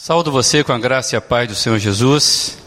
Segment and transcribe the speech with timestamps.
[0.00, 2.58] Saúdo você com a graça e a paz do Senhor Jesus.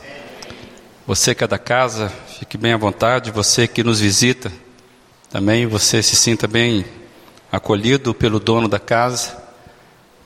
[1.07, 3.31] Você que é da casa, fique bem à vontade.
[3.31, 4.51] Você que nos visita,
[5.29, 6.83] também você se sinta bem
[7.49, 9.41] acolhido pelo dono da casa,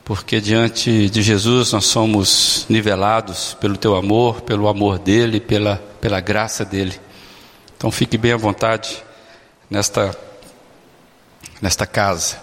[0.04, 6.19] porque diante de Jesus nós somos nivelados pelo teu amor, pelo amor dele, pela, pela
[6.19, 6.99] graça dele.
[7.77, 9.03] Então fique bem à vontade
[9.69, 10.17] nesta,
[11.61, 12.41] nesta casa,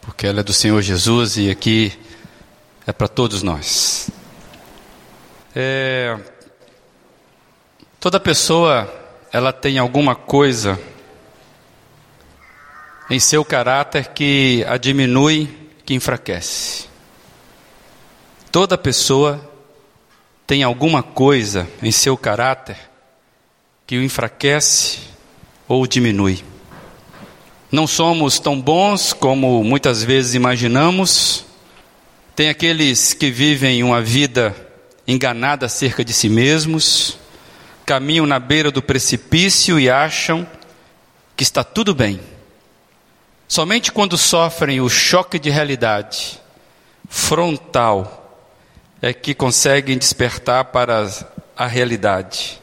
[0.00, 1.98] porque ela é do Senhor Jesus e aqui
[2.88, 4.08] é para todos nós.
[5.54, 6.18] É,
[8.00, 8.90] toda pessoa
[9.30, 10.80] ela tem alguma coisa
[13.10, 15.54] em seu caráter que a diminui,
[15.84, 16.86] que enfraquece.
[18.50, 19.38] Toda pessoa
[20.46, 22.78] tem alguma coisa em seu caráter
[23.86, 25.00] que o enfraquece
[25.68, 26.42] ou diminui.
[27.70, 31.44] Não somos tão bons como muitas vezes imaginamos
[32.38, 34.54] tem aqueles que vivem uma vida
[35.08, 37.18] enganada acerca de si mesmos,
[37.84, 40.46] caminham na beira do precipício e acham
[41.36, 42.20] que está tudo bem.
[43.48, 46.38] Somente quando sofrem o choque de realidade
[47.08, 48.40] frontal
[49.02, 51.10] é que conseguem despertar para
[51.56, 52.62] a realidade.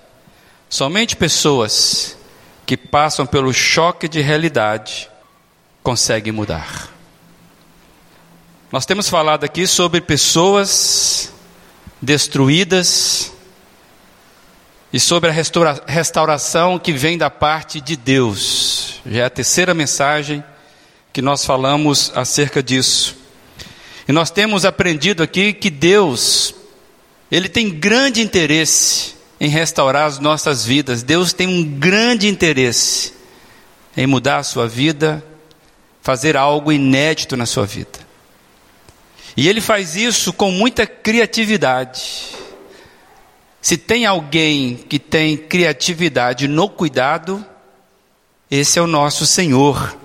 [0.69, 2.17] Somente pessoas
[2.65, 5.09] que passam pelo choque de realidade
[5.83, 6.94] conseguem mudar.
[8.71, 11.31] Nós temos falado aqui sobre pessoas
[12.02, 13.31] destruídas
[14.91, 19.02] e sobre a restaura restauração que vem da parte de Deus.
[19.05, 20.44] Já é a terceira mensagem
[21.13, 23.16] que nós falamos acerca disso.
[24.07, 26.55] E nós temos aprendido aqui que Deus,
[27.31, 31.03] Ele tem grande interesse em restaurar as nossas vidas.
[31.03, 33.13] Deus tem um grande interesse
[33.95, 35.23] em mudar a sua vida,
[36.02, 38.04] fazer algo inédito na sua vida.
[39.38, 42.36] E ele faz isso com muita criatividade.
[43.61, 47.45] Se tem alguém que tem criatividade no cuidado,
[48.50, 49.97] esse é o nosso Senhor.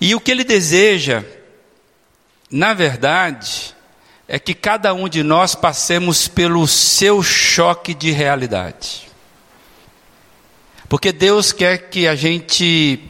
[0.00, 1.22] E o que ele deseja,
[2.50, 3.74] na verdade,
[4.26, 9.08] é que cada um de nós passemos pelo seu choque de realidade.
[10.88, 13.00] Porque Deus quer que a gente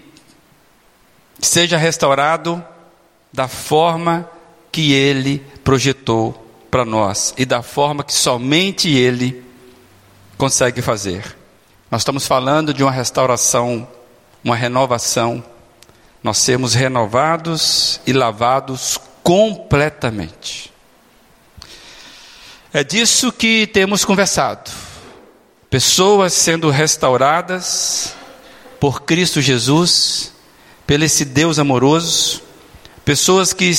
[1.40, 2.64] seja restaurado
[3.32, 4.28] da forma
[4.74, 6.32] que Ele projetou
[6.68, 9.40] para nós e da forma que somente Ele
[10.36, 11.36] consegue fazer.
[11.88, 13.86] Nós estamos falando de uma restauração,
[14.42, 15.44] uma renovação.
[16.24, 20.72] Nós sermos renovados e lavados completamente.
[22.72, 24.72] É disso que temos conversado.
[25.70, 28.12] Pessoas sendo restauradas
[28.80, 30.32] por Cristo Jesus,
[30.84, 32.42] pelo esse Deus amoroso,
[33.04, 33.72] pessoas que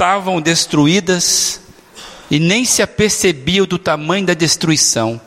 [0.00, 1.60] estavam destruídas
[2.30, 5.20] e nem se apercebiam do tamanho da destruição,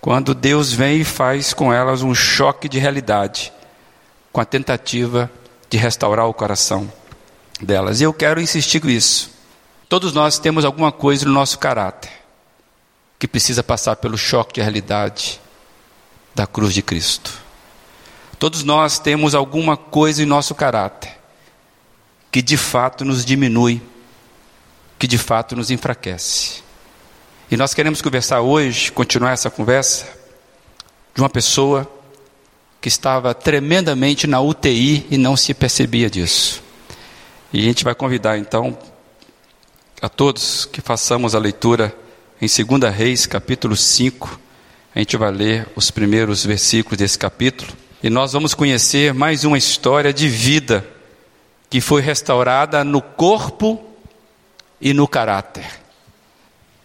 [0.00, 3.52] quando Deus vem e faz com elas um choque de realidade,
[4.32, 5.30] com a tentativa
[5.70, 6.92] de restaurar o coração
[7.60, 8.00] delas.
[8.00, 9.30] E eu quero insistir com isso.
[9.88, 12.10] Todos nós temos alguma coisa no nosso caráter
[13.16, 15.40] que precisa passar pelo choque de realidade
[16.34, 17.32] da cruz de Cristo.
[18.40, 21.23] Todos nós temos alguma coisa em nosso caráter
[22.34, 23.80] que de fato nos diminui,
[24.98, 26.64] que de fato nos enfraquece.
[27.48, 30.04] E nós queremos conversar hoje, continuar essa conversa,
[31.14, 31.88] de uma pessoa
[32.80, 36.60] que estava tremendamente na UTI e não se percebia disso.
[37.52, 38.76] E a gente vai convidar então
[40.02, 41.96] a todos que façamos a leitura
[42.42, 44.40] em 2 Reis, capítulo 5.
[44.92, 47.70] A gente vai ler os primeiros versículos desse capítulo
[48.02, 50.93] e nós vamos conhecer mais uma história de vida
[51.74, 53.84] que foi restaurada no corpo
[54.80, 55.68] e no caráter.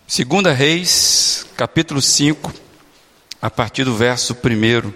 [0.08, 2.52] Segunda Reis, capítulo 5,
[3.40, 4.92] a partir do verso 1.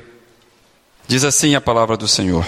[1.08, 2.44] Diz assim a palavra do Senhor.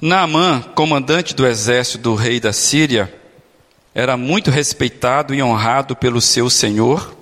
[0.00, 3.14] Naamã, comandante do exército do rei da Síria,
[3.94, 7.14] era muito respeitado e honrado pelo seu senhor,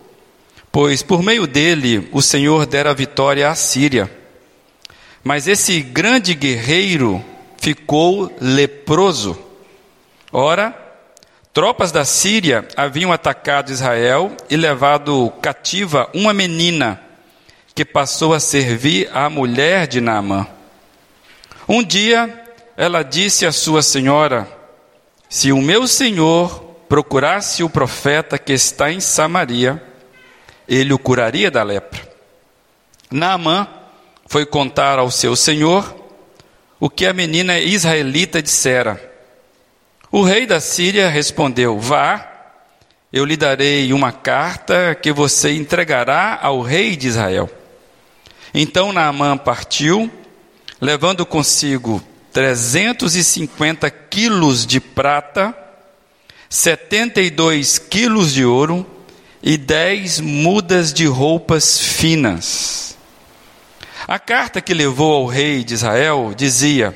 [0.70, 4.08] pois por meio dele o Senhor dera vitória à Síria.
[5.24, 7.31] Mas esse grande guerreiro
[7.62, 9.38] ficou leproso.
[10.32, 10.76] Ora,
[11.52, 17.00] tropas da Síria haviam atacado Israel e levado cativa uma menina
[17.72, 20.44] que passou a servir a mulher de Naamã.
[21.68, 22.44] Um dia,
[22.76, 24.48] ela disse à sua senhora:
[25.28, 29.80] Se o meu senhor procurasse o profeta que está em Samaria,
[30.66, 32.10] ele o curaria da lepra.
[33.08, 33.68] Naamã
[34.26, 36.01] foi contar ao seu senhor
[36.82, 39.00] o que a menina israelita dissera.
[40.10, 42.28] O rei da Síria respondeu: Vá
[43.12, 47.48] eu lhe darei uma carta que você entregará ao rei de Israel.
[48.52, 50.10] Então Naamã partiu,
[50.80, 52.02] levando consigo
[52.32, 55.56] 350 quilos de prata,
[56.50, 58.84] 72 quilos de ouro
[59.40, 62.98] e 10 mudas de roupas finas.
[64.06, 66.94] A carta que levou ao rei de Israel dizia: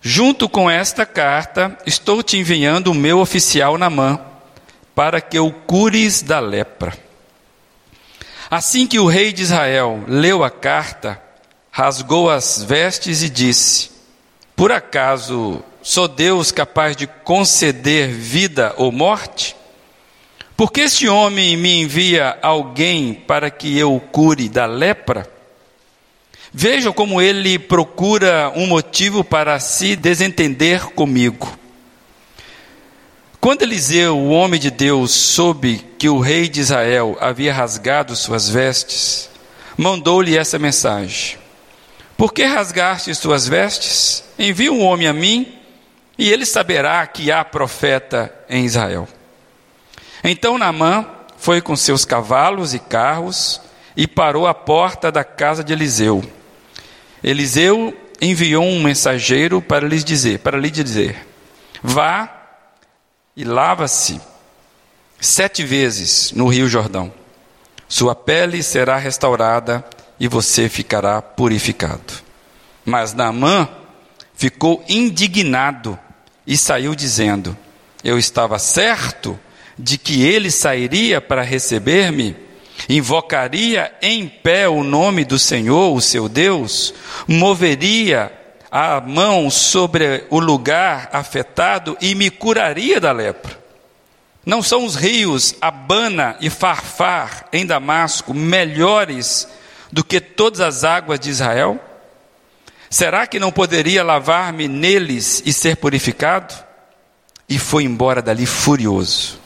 [0.00, 4.20] Junto com esta carta, estou te enviando o meu oficial Namã,
[4.94, 6.92] para que o cures da lepra.
[8.50, 11.22] Assim que o rei de Israel leu a carta,
[11.70, 13.90] rasgou as vestes e disse:
[14.56, 19.56] Por acaso sou Deus capaz de conceder vida ou morte?
[20.56, 25.31] Porque este homem me envia alguém para que eu o cure da lepra?
[26.54, 31.58] Vejam como ele procura um motivo para se desentender comigo.
[33.40, 38.48] Quando Eliseu, o homem de Deus, soube que o rei de Israel havia rasgado suas
[38.48, 39.30] vestes,
[39.78, 41.38] mandou-lhe essa mensagem:
[42.18, 44.22] Por que rasgaste suas vestes?
[44.38, 45.58] Envia um homem a mim,
[46.18, 49.08] e ele saberá que há profeta em Israel.
[50.22, 51.06] Então Naamã
[51.38, 53.60] foi com seus cavalos e carros
[53.96, 56.22] e parou à porta da casa de Eliseu.
[57.22, 61.26] Eliseu enviou um mensageiro para lhes dizer, para lhe dizer:
[61.82, 62.28] Vá
[63.36, 64.20] e lava-se
[65.20, 67.12] sete vezes no Rio Jordão.
[67.88, 69.84] Sua pele será restaurada
[70.18, 72.14] e você ficará purificado.
[72.84, 73.68] Mas Naamã
[74.34, 75.98] ficou indignado
[76.46, 77.56] e saiu dizendo:
[78.02, 79.38] Eu estava certo
[79.78, 82.36] de que ele sairia para receber-me,
[82.88, 86.94] invocaria em pé o nome do Senhor, o seu Deus,
[87.26, 88.32] moveria
[88.70, 93.60] a mão sobre o lugar afetado e me curaria da lepra.
[94.44, 99.46] Não são os rios Abana e Farfar em Damasco melhores
[99.92, 101.78] do que todas as águas de Israel?
[102.88, 106.54] Será que não poderia lavar-me neles e ser purificado?
[107.48, 109.41] E foi embora dali furioso.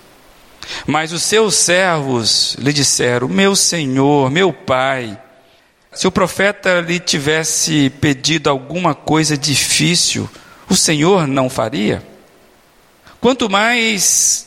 [0.87, 5.19] Mas os seus servos lhe disseram: Meu senhor, meu pai,
[5.93, 10.29] se o profeta lhe tivesse pedido alguma coisa difícil,
[10.69, 12.03] o senhor não faria?
[13.21, 14.47] Quanto mais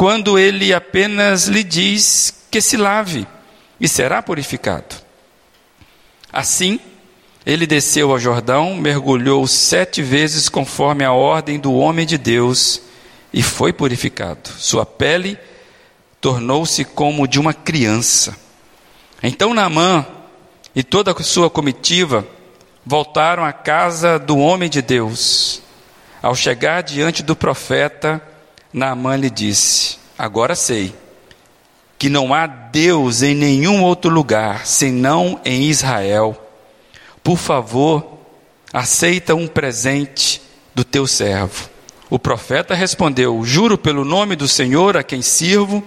[0.00, 3.26] quando ele apenas lhe diz que se lave
[3.78, 4.96] e será purificado.
[6.32, 6.80] Assim,
[7.44, 12.80] ele desceu ao Jordão, mergulhou sete vezes conforme a ordem do homem de Deus
[13.30, 14.48] e foi purificado.
[14.58, 15.38] Sua pele
[16.20, 18.36] tornou-se como de uma criança.
[19.22, 20.06] Então Naamã
[20.74, 22.26] e toda a sua comitiva
[22.84, 25.62] voltaram à casa do homem de Deus.
[26.22, 28.22] Ao chegar diante do profeta,
[28.72, 30.94] Naamã lhe disse: Agora sei
[31.98, 36.36] que não há Deus em nenhum outro lugar senão em Israel.
[37.22, 38.18] Por favor,
[38.72, 40.40] aceita um presente
[40.74, 41.68] do teu servo.
[42.08, 45.82] O profeta respondeu: Juro pelo nome do Senhor a quem sirvo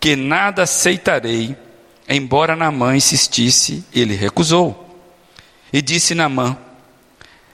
[0.00, 1.54] que nada aceitarei.
[2.08, 4.98] Embora Namã insistisse, ele recusou.
[5.72, 6.56] E disse Namã: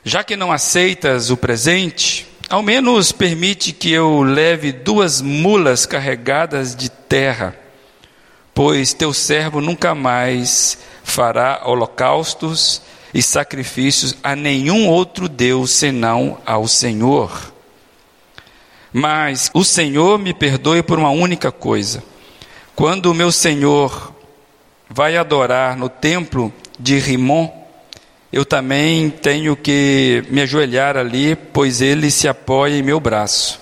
[0.04, 6.74] Já que não aceitas o presente, ao menos permite que eu leve duas mulas carregadas
[6.74, 7.54] de terra,
[8.54, 12.80] pois teu servo nunca mais fará holocaustos
[13.12, 17.52] e sacrifícios a nenhum outro Deus senão ao Senhor.
[18.90, 22.02] Mas o Senhor me perdoe por uma única coisa
[22.76, 24.14] quando o meu Senhor
[24.88, 27.48] vai adorar no templo de Rimon,
[28.30, 33.58] eu também tenho que me ajoelhar ali, pois ele se apoia em meu braço.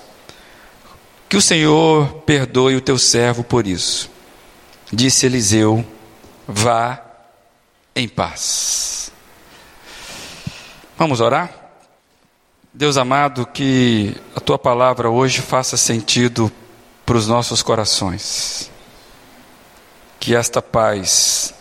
[1.29, 4.11] Que o Senhor perdoe o teu servo por isso.
[4.93, 5.87] Disse Eliseu:
[6.49, 7.01] Vá
[7.95, 9.13] em paz.
[10.99, 11.53] Vamos orar?
[12.73, 16.51] Deus amado, que a tua palavra hoje faça sentido
[17.07, 18.74] para os nossos corações
[20.25, 21.53] que esta paz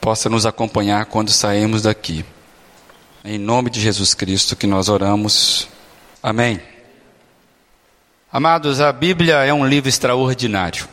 [0.00, 2.24] possa nos acompanhar quando sairmos daqui.
[3.24, 5.68] Em nome de Jesus Cristo que nós oramos.
[6.20, 6.60] Amém.
[8.32, 10.88] Amados, a Bíblia é um livro extraordinário.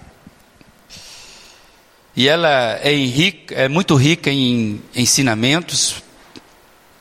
[2.16, 6.04] E ela é, rica, é muito rica em ensinamentos,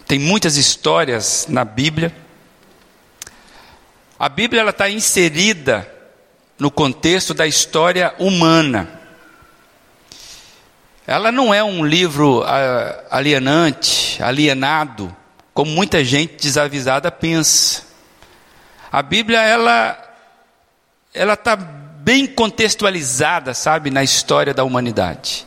[0.09, 2.17] tem muitas histórias na Bíblia.
[4.19, 5.87] A Bíblia está inserida
[6.59, 9.02] no contexto da história humana.
[11.07, 15.15] Ela não é um livro ah, alienante, alienado,
[15.53, 17.83] como muita gente desavisada pensa.
[18.91, 19.99] A Bíblia ela
[21.15, 25.47] ela está bem contextualizada, sabe, na história da humanidade.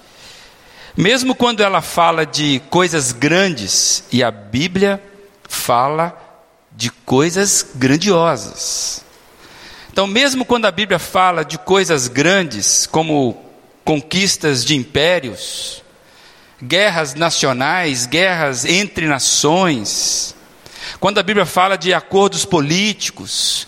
[0.96, 5.02] Mesmo quando ela fala de coisas grandes, e a Bíblia
[5.44, 6.18] fala
[6.72, 9.04] de coisas grandiosas.
[9.92, 13.45] Então, mesmo quando a Bíblia fala de coisas grandes, como
[13.86, 15.84] conquistas de impérios,
[16.62, 20.36] guerras nacionais, guerras entre nações,
[21.00, 23.68] quando a Bíblia fala de acordos políticos,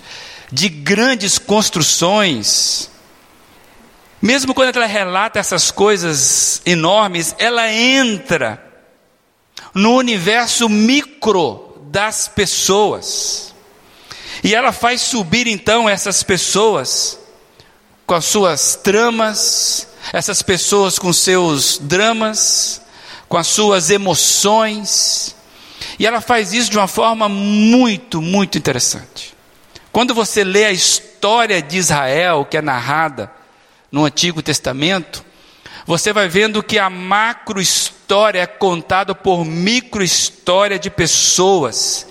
[0.52, 2.90] de grandes construções,
[4.22, 8.64] mesmo quando ela relata essas coisas enormes, ela entra
[9.74, 13.54] no universo micro das pessoas.
[14.44, 17.20] E ela faz subir então essas pessoas
[18.06, 22.82] com as suas tramas, essas pessoas com seus dramas,
[23.28, 25.36] com as suas emoções.
[26.00, 29.36] E ela faz isso de uma forma muito, muito interessante.
[29.92, 33.32] Quando você lê a história de Israel, que é narrada
[33.92, 35.26] no Antigo Testamento,
[35.86, 42.06] você vai vendo que a macro história é contada por micro história de pessoas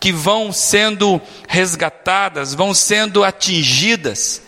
[0.00, 4.42] que vão sendo resgatadas, vão sendo atingidas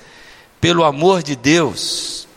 [0.60, 2.28] pelo amor de Deus.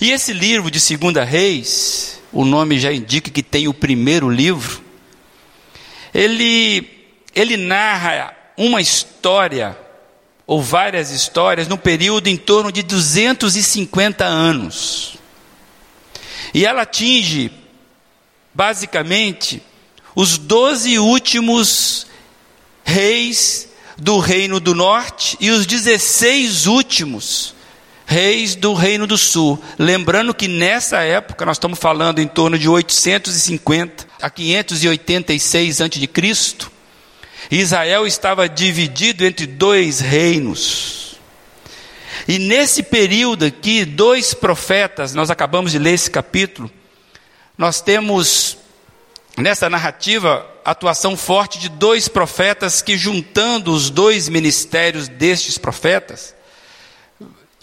[0.00, 4.82] E esse livro de Segunda Reis, o nome já indica que tem o primeiro livro,
[6.12, 6.90] ele
[7.34, 9.76] ele narra uma história
[10.46, 15.16] ou várias histórias no período em torno de 250 anos.
[16.52, 17.50] E ela atinge,
[18.52, 19.60] basicamente,
[20.14, 22.06] os doze últimos
[22.84, 27.54] reis do Reino do Norte e os 16 últimos
[28.06, 29.62] reis do Reino do Sul.
[29.78, 36.74] Lembrando que nessa época, nós estamos falando em torno de 850 a 586 a.C.,
[37.50, 41.18] Israel estava dividido entre dois reinos.
[42.26, 46.70] E nesse período aqui, dois profetas, nós acabamos de ler esse capítulo,
[47.56, 48.56] nós temos
[49.36, 56.34] nessa narrativa atuação forte de dois profetas que, juntando os dois ministérios destes profetas,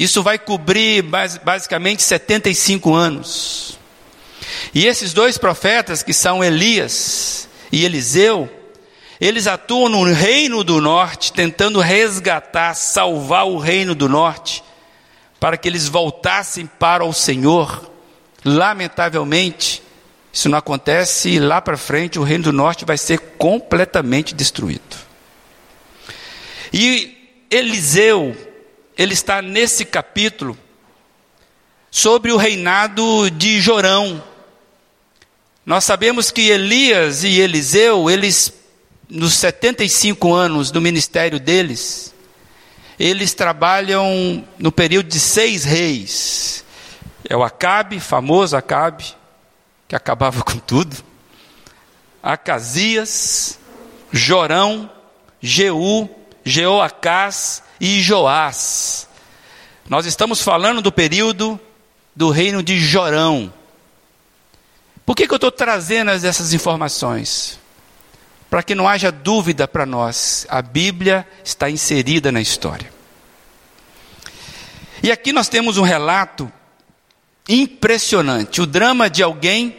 [0.04, 1.04] isso vai cobrir
[1.44, 3.78] basicamente 75 anos.
[4.74, 8.50] E esses dois profetas, que são Elias e Eliseu,
[9.20, 14.64] eles atuam no reino do norte, tentando resgatar, salvar o reino do norte,
[15.40, 17.92] para que eles voltassem para o Senhor.
[18.44, 19.84] Lamentavelmente,
[20.34, 24.98] isso não acontece e lá para frente o reino do norte vai ser completamente destruído.
[26.74, 28.36] E Eliseu,
[28.98, 30.58] ele está nesse capítulo
[31.90, 34.24] sobre o reinado de Jorão.
[35.66, 38.54] Nós sabemos que Elias e Eliseu, eles
[39.10, 42.14] nos 75 anos do ministério deles,
[42.98, 46.64] eles trabalham no período de seis reis.
[47.30, 49.06] É o Acabe, famoso Acabe,
[49.88, 50.96] que acabava com tudo.
[52.24, 53.60] Acasias,
[54.12, 54.90] Jorão,
[55.42, 56.10] Jeú,
[56.46, 59.08] Jeoacás e Joás.
[59.90, 61.60] Nós estamos falando do período
[62.16, 63.52] do reino de Jorão.
[65.04, 67.60] Por que, que eu estou trazendo essas informações?
[68.52, 72.94] Para que não haja dúvida para nós, a Bíblia está inserida na história.
[75.02, 76.52] E aqui nós temos um relato
[77.50, 79.76] impressionante, o drama de alguém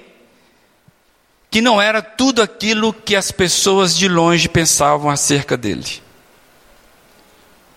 [1.49, 6.03] que não era tudo aquilo que as pessoas de longe pensavam acerca dele.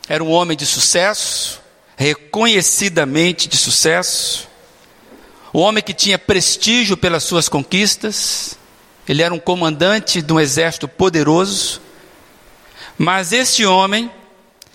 [0.07, 1.61] Era um homem de sucesso,
[1.97, 4.47] reconhecidamente de sucesso,
[5.53, 8.59] um homem que tinha prestígio pelas suas conquistas,
[9.07, 11.81] ele era um comandante de um exército poderoso,
[12.97, 14.11] mas esse homem,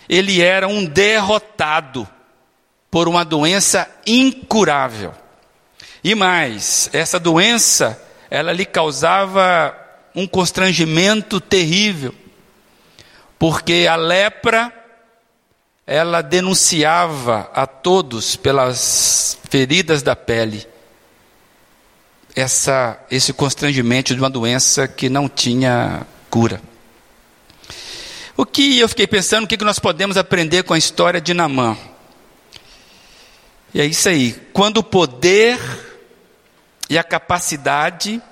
[0.09, 2.09] ele era um derrotado
[2.91, 5.13] por uma doença incurável.
[6.03, 9.77] E mais, essa doença, ela lhe causava
[10.15, 12.15] um constrangimento terrível,
[13.39, 14.73] porque a lepra,
[15.91, 20.65] ela denunciava a todos pelas feridas da pele
[22.37, 26.63] essa, esse constrangimento de uma doença que não tinha cura.
[28.37, 31.77] O que eu fiquei pensando, o que nós podemos aprender com a história de Namã?
[33.75, 34.41] E é isso aí.
[34.53, 35.59] Quando o poder
[36.89, 38.23] e a capacidade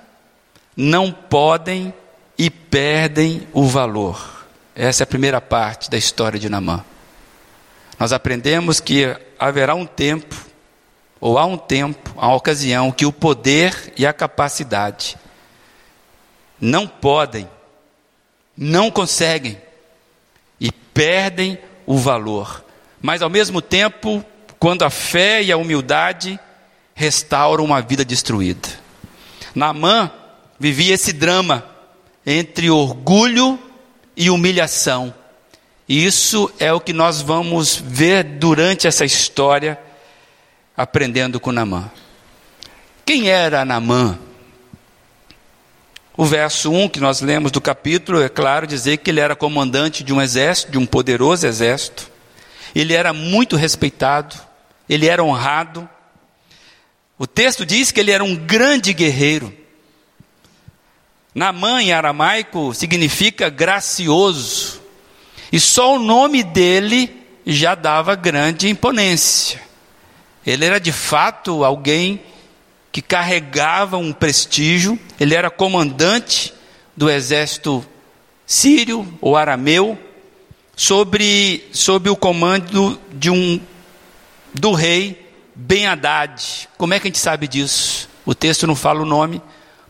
[0.77, 1.93] não podem
[2.37, 4.47] e perdem o valor.
[4.73, 6.85] Essa é a primeira parte da história de Namã.
[7.99, 10.35] Nós aprendemos que haverá um tempo
[11.19, 15.17] ou há um tempo, há uma ocasião que o poder e a capacidade
[16.61, 17.47] não podem,
[18.57, 19.57] não conseguem
[20.59, 22.63] e perdem o valor,
[23.01, 24.23] mas ao mesmo tempo,
[24.57, 26.39] quando a fé e a humildade
[26.95, 28.69] restauram uma vida destruída.
[29.53, 30.11] Naamã
[30.59, 31.65] vivia esse drama
[32.25, 33.59] entre orgulho
[34.15, 35.13] e humilhação.
[35.89, 39.79] E isso é o que nós vamos ver durante essa história,
[40.77, 41.89] aprendendo com Naamã.
[43.03, 44.19] Quem era Naamã?
[46.15, 50.03] O verso 1 que nós lemos do capítulo, é claro, dizer que ele era comandante
[50.03, 52.07] de um exército, de um poderoso exército.
[52.75, 54.35] Ele era muito respeitado,
[54.87, 55.89] ele era honrado.
[57.17, 59.51] O texto diz que ele era um grande guerreiro.
[61.33, 64.68] Naamã em aramaico significa gracioso.
[65.51, 67.15] E só o nome dele
[67.45, 69.61] já dava grande imponência.
[70.45, 72.21] Ele era de fato alguém
[72.91, 76.53] que carregava um prestígio, ele era comandante
[76.95, 77.85] do exército
[78.45, 79.97] sírio ou arameu,
[80.75, 83.59] sobre, sob o comando de um
[84.53, 86.69] do rei Ben Haddad.
[86.77, 88.09] Como é que a gente sabe disso?
[88.25, 89.41] O texto não fala o nome,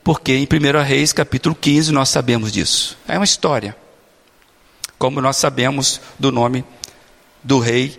[0.04, 2.98] porque em 1 Reis, capítulo 15, nós sabemos disso.
[3.08, 3.76] É uma história.
[5.00, 6.64] Como nós sabemos do nome
[7.42, 7.98] do rei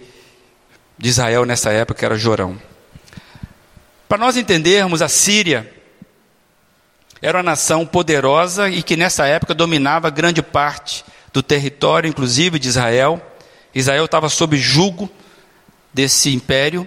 [0.99, 2.61] de Israel nessa época, que era Jorão.
[4.07, 5.73] Para nós entendermos, a Síria
[7.23, 11.03] era uma nação poderosa e que nessa época dominava grande parte
[11.33, 13.21] do território, inclusive de Israel.
[13.75, 15.11] Israel estava sob jugo
[15.95, 16.87] desse império.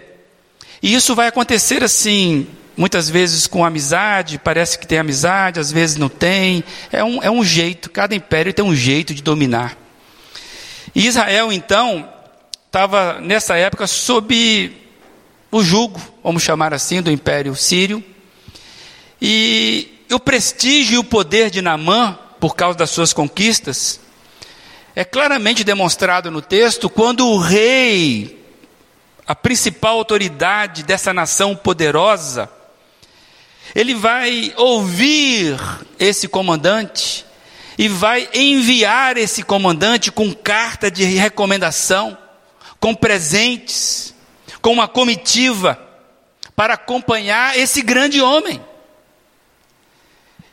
[0.80, 5.98] E isso vai acontecer assim, muitas vezes com amizade, parece que tem amizade, às vezes
[5.98, 6.64] não tem.
[6.92, 9.82] É um, é um jeito, cada império tem um jeito de dominar.
[10.96, 12.08] E Israel, então,
[12.68, 14.72] estava nessa época sob
[15.52, 18.04] o jugo, vamos chamar assim, do Império Sírio.
[19.22, 24.00] E o prestígio e o poder de Naamã, por causa das suas conquistas,
[24.96, 28.40] é claramente demonstrado no texto quando o rei,
[29.26, 32.50] a principal autoridade dessa nação poderosa,
[33.74, 35.58] ele vai ouvir
[35.98, 37.26] esse comandante
[37.78, 42.18] e vai enviar esse comandante com carta de recomendação,
[42.80, 44.14] com presentes,
[44.62, 45.80] com uma comitiva
[46.56, 48.64] para acompanhar esse grande homem.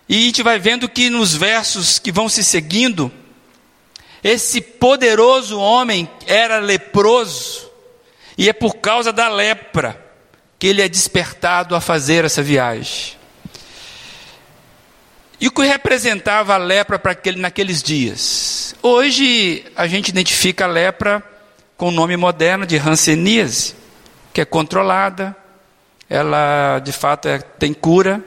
[0.08, 3.12] E a gente vai vendo que nos versos que vão se seguindo,
[4.24, 7.70] esse poderoso homem era leproso,
[8.36, 10.04] e é por causa da lepra
[10.58, 13.19] que ele é despertado a fazer essa viagem.
[15.40, 18.74] E o que representava a lepra para aquele, naqueles dias?
[18.82, 21.22] Hoje a gente identifica a lepra
[21.76, 23.80] com o nome moderno de hanseníase
[24.32, 25.36] que é controlada,
[26.08, 28.22] ela de fato é, tem cura.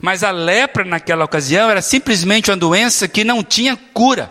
[0.00, 4.30] Mas a lepra naquela ocasião era simplesmente uma doença que não tinha cura.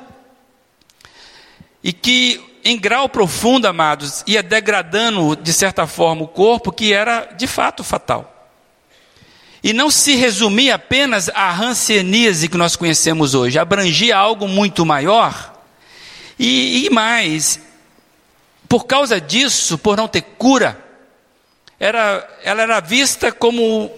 [1.83, 7.25] E que, em grau profundo, amados, ia degradando, de certa forma, o corpo, que era
[7.35, 8.32] de fato fatal.
[9.63, 15.53] E não se resumia apenas à hanseníase que nós conhecemos hoje, abrangia algo muito maior.
[16.37, 17.61] E, e mais,
[18.67, 20.77] por causa disso, por não ter cura,
[21.79, 23.89] era, ela era vista como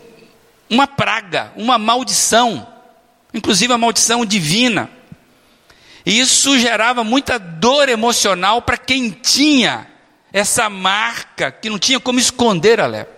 [0.69, 2.67] uma praga, uma maldição,
[3.34, 4.89] inclusive a maldição divina.
[6.06, 9.88] E isso gerava muita dor emocional para quem tinha
[10.32, 13.14] essa marca, que não tinha como esconder a lepra.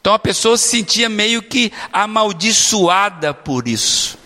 [0.00, 4.18] Então a pessoa se sentia meio que amaldiçoada por isso.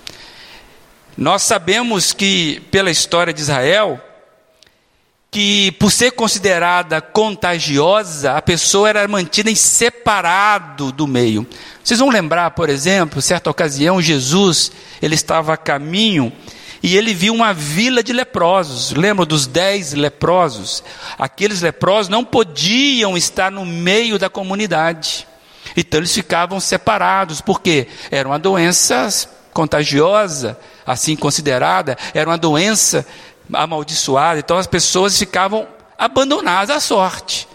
[1.17, 4.01] Nós sabemos que, pela história de Israel,
[5.31, 11.45] que, por ser considerada contagiosa, a pessoa era mantida em separado do meio.
[11.83, 14.71] Vocês vão lembrar, por exemplo, certa ocasião, Jesus,
[15.03, 16.33] ele estava a caminho
[16.81, 18.93] e ele viu uma vila de leprosos.
[18.93, 20.85] Lembra dos dez leprosos?
[21.19, 25.27] Aqueles leprosos não podiam estar no meio da comunidade.
[25.77, 29.09] Então eles ficavam separados, porque era uma doença
[29.53, 33.07] contagiosa, assim considerada, era uma doença
[33.53, 35.67] amaldiçoada, então as pessoas ficavam
[35.99, 37.49] abandonadas à sorte.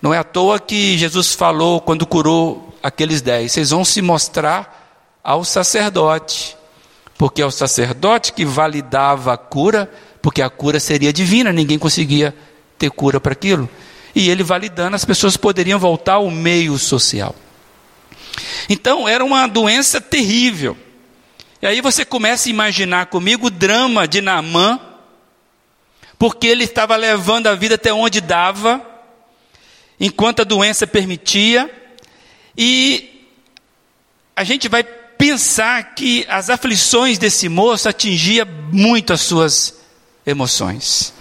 [0.00, 5.20] Não é à toa que Jesus falou quando curou aqueles dez: vocês vão se mostrar
[5.22, 6.56] ao sacerdote,
[7.18, 9.90] porque é o sacerdote que validava a cura,
[10.22, 12.34] porque a cura seria divina, ninguém conseguia
[12.78, 13.68] ter cura para aquilo.
[14.14, 17.34] E ele validando, as pessoas poderiam voltar ao meio social.
[18.68, 20.76] Então, era uma doença terrível.
[21.62, 24.80] E aí você começa a imaginar comigo o drama de Naamã,
[26.18, 28.84] porque ele estava levando a vida até onde dava,
[29.98, 31.70] enquanto a doença permitia,
[32.56, 33.26] e
[34.34, 39.74] a gente vai pensar que as aflições desse moço atingia muito as suas
[40.26, 41.12] emoções.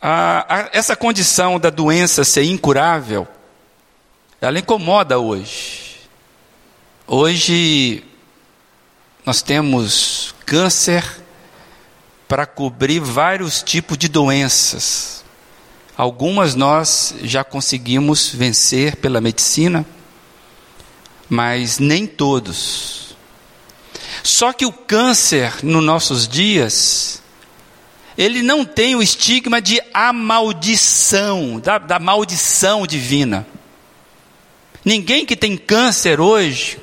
[0.00, 3.28] A, a, essa condição da doença ser incurável,
[4.40, 6.00] ela incomoda hoje.
[7.06, 8.04] Hoje
[9.26, 11.04] nós temos câncer
[12.26, 15.24] para cobrir vários tipos de doenças.
[15.96, 19.84] Algumas nós já conseguimos vencer pela medicina,
[21.28, 23.16] mas nem todos.
[24.22, 27.20] Só que o câncer nos nossos dias,
[28.20, 33.46] ele não tem o estigma de a maldição, da, da maldição divina.
[34.84, 36.78] Ninguém que tem câncer hoje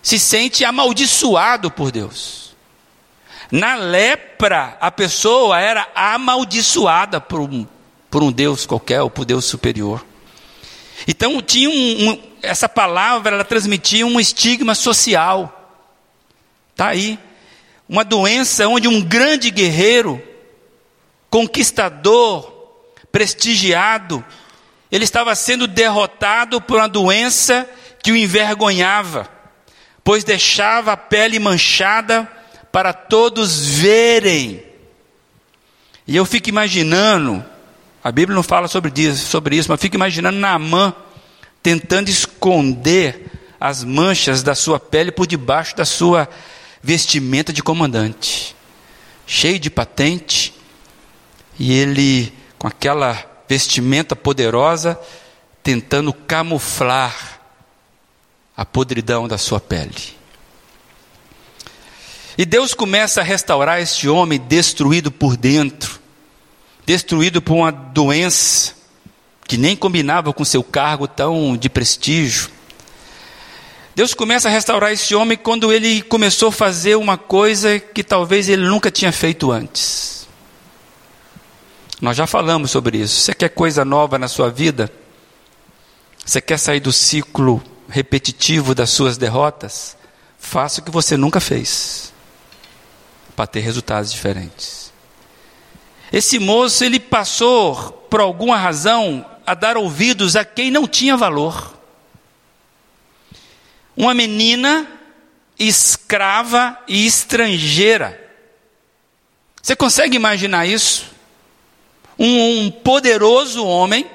[0.00, 2.54] se sente amaldiçoado por Deus.
[3.50, 7.66] Na lepra, a pessoa era amaldiçoada por um,
[8.08, 10.06] por um Deus qualquer ou por Deus superior.
[11.08, 15.76] Então tinha um, um, essa palavra, ela transmitia um estigma social.
[16.76, 17.18] Tá aí,
[17.88, 20.27] uma doença onde um grande guerreiro,
[21.30, 22.52] conquistador,
[23.10, 24.24] prestigiado,
[24.90, 27.68] ele estava sendo derrotado por uma doença
[28.02, 29.28] que o envergonhava,
[30.02, 32.28] pois deixava a pele manchada
[32.72, 34.62] para todos verem.
[36.06, 37.44] E eu fico imaginando,
[38.02, 40.94] a Bíblia não fala sobre isso, sobre isso mas fico imaginando Naamã
[41.62, 43.26] tentando esconder
[43.60, 46.28] as manchas da sua pele por debaixo da sua
[46.82, 48.54] vestimenta de comandante,
[49.26, 50.54] cheio de patente,
[51.58, 54.98] e ele com aquela vestimenta poderosa,
[55.62, 57.40] tentando camuflar
[58.56, 60.18] a podridão da sua pele.
[62.36, 65.98] E Deus começa a restaurar este homem destruído por dentro,
[66.86, 68.74] destruído por uma doença
[69.46, 72.50] que nem combinava com seu cargo tão de prestígio.
[73.96, 78.48] Deus começa a restaurar esse homem quando ele começou a fazer uma coisa que talvez
[78.48, 80.17] ele nunca tinha feito antes.
[82.00, 83.20] Nós já falamos sobre isso.
[83.20, 84.92] Você quer coisa nova na sua vida?
[86.24, 89.96] Você quer sair do ciclo repetitivo das suas derrotas?
[90.38, 92.12] Faça o que você nunca fez
[93.34, 94.92] para ter resultados diferentes.
[96.12, 101.76] Esse moço, ele passou, por alguma razão, a dar ouvidos a quem não tinha valor.
[103.96, 104.86] Uma menina
[105.58, 108.18] escrava e estrangeira.
[109.60, 111.17] Você consegue imaginar isso?
[112.18, 114.10] Um, poderoso homem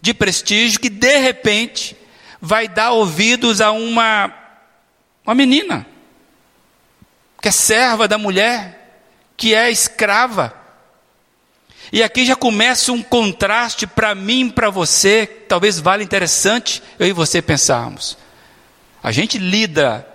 [0.00, 1.96] de prestígio que de repente
[2.40, 4.32] vai dar ouvidos a uma,
[5.24, 5.86] uma menina,
[7.42, 9.02] que é serva da mulher,
[9.36, 10.54] que é escrava.
[11.92, 17.12] E aqui já começa um contraste para mim para você, talvez vale interessante eu e
[17.12, 18.16] você pensarmos.
[19.02, 20.06] A gente lida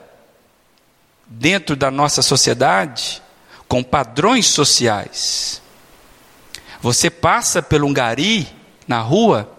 [1.28, 3.22] dentro da nossa sociedade
[3.68, 5.62] com padrões sociais.
[6.86, 8.48] Você passa pelo um gari
[8.88, 9.52] na rua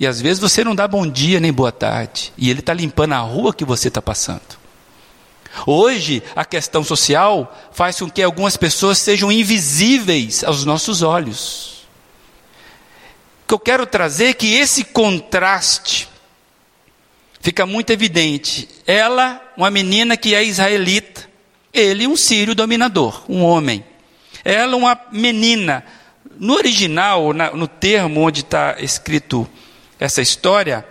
[0.00, 2.32] e às vezes você não dá bom dia nem boa tarde.
[2.36, 4.58] E ele está limpando a rua que você está passando.
[5.64, 11.86] Hoje, a questão social faz com que algumas pessoas sejam invisíveis aos nossos olhos.
[13.44, 16.08] O que eu quero trazer é que esse contraste
[17.40, 18.68] fica muito evidente.
[18.84, 21.30] Ela, uma menina que é israelita,
[21.72, 23.84] ele, um sírio dominador, um homem.
[24.44, 25.84] Ela, uma menina
[26.38, 29.48] no original, no termo onde está escrito
[29.98, 30.86] essa história,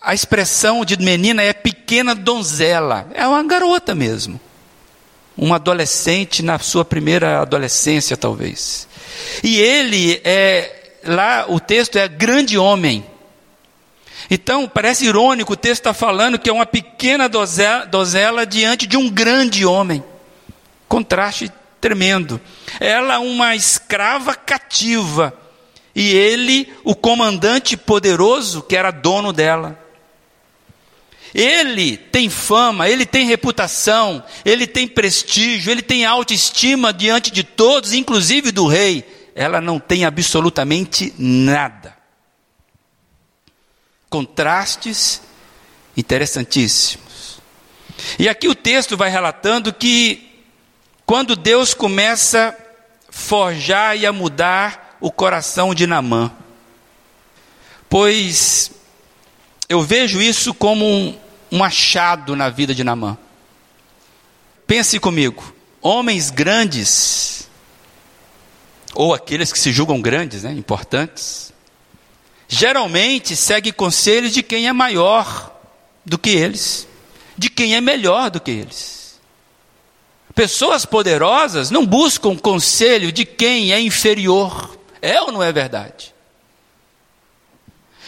[0.00, 4.40] a expressão de menina é pequena donzela, é uma garota mesmo.
[5.36, 8.86] Uma adolescente na sua primeira adolescência, talvez.
[9.42, 13.04] E ele é, lá o texto é grande homem.
[14.30, 19.10] Então, parece irônico, o texto está falando que é uma pequena donzela diante de um
[19.10, 20.02] grande homem.
[20.88, 21.50] Contraste
[21.84, 22.40] tremendo.
[22.80, 25.38] Ela, uma escrava cativa,
[25.94, 29.78] e ele, o comandante poderoso que era dono dela.
[31.34, 37.92] Ele tem fama, ele tem reputação, ele tem prestígio, ele tem autoestima diante de todos,
[37.92, 39.04] inclusive do rei.
[39.34, 41.94] Ela não tem absolutamente nada.
[44.08, 45.20] Contrastes
[45.94, 47.40] interessantíssimos.
[48.18, 50.23] E aqui o texto vai relatando que
[51.06, 56.32] quando Deus começa a forjar e a mudar o coração de Namã.
[57.88, 58.72] Pois
[59.68, 61.18] eu vejo isso como um,
[61.52, 63.16] um achado na vida de Namã.
[64.66, 67.48] Pense comigo, homens grandes,
[68.94, 71.52] ou aqueles que se julgam grandes, né, importantes,
[72.48, 75.54] geralmente seguem conselhos de quem é maior
[76.04, 76.86] do que eles,
[77.36, 78.93] de quem é melhor do que eles.
[80.34, 84.76] Pessoas poderosas não buscam conselho de quem é inferior.
[85.00, 86.12] É ou não é verdade?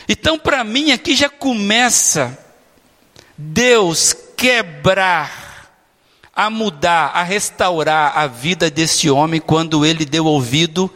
[0.09, 2.37] Então, para mim, aqui já começa
[3.37, 5.71] Deus quebrar,
[6.35, 10.93] a mudar, a restaurar a vida desse homem quando ele deu ouvido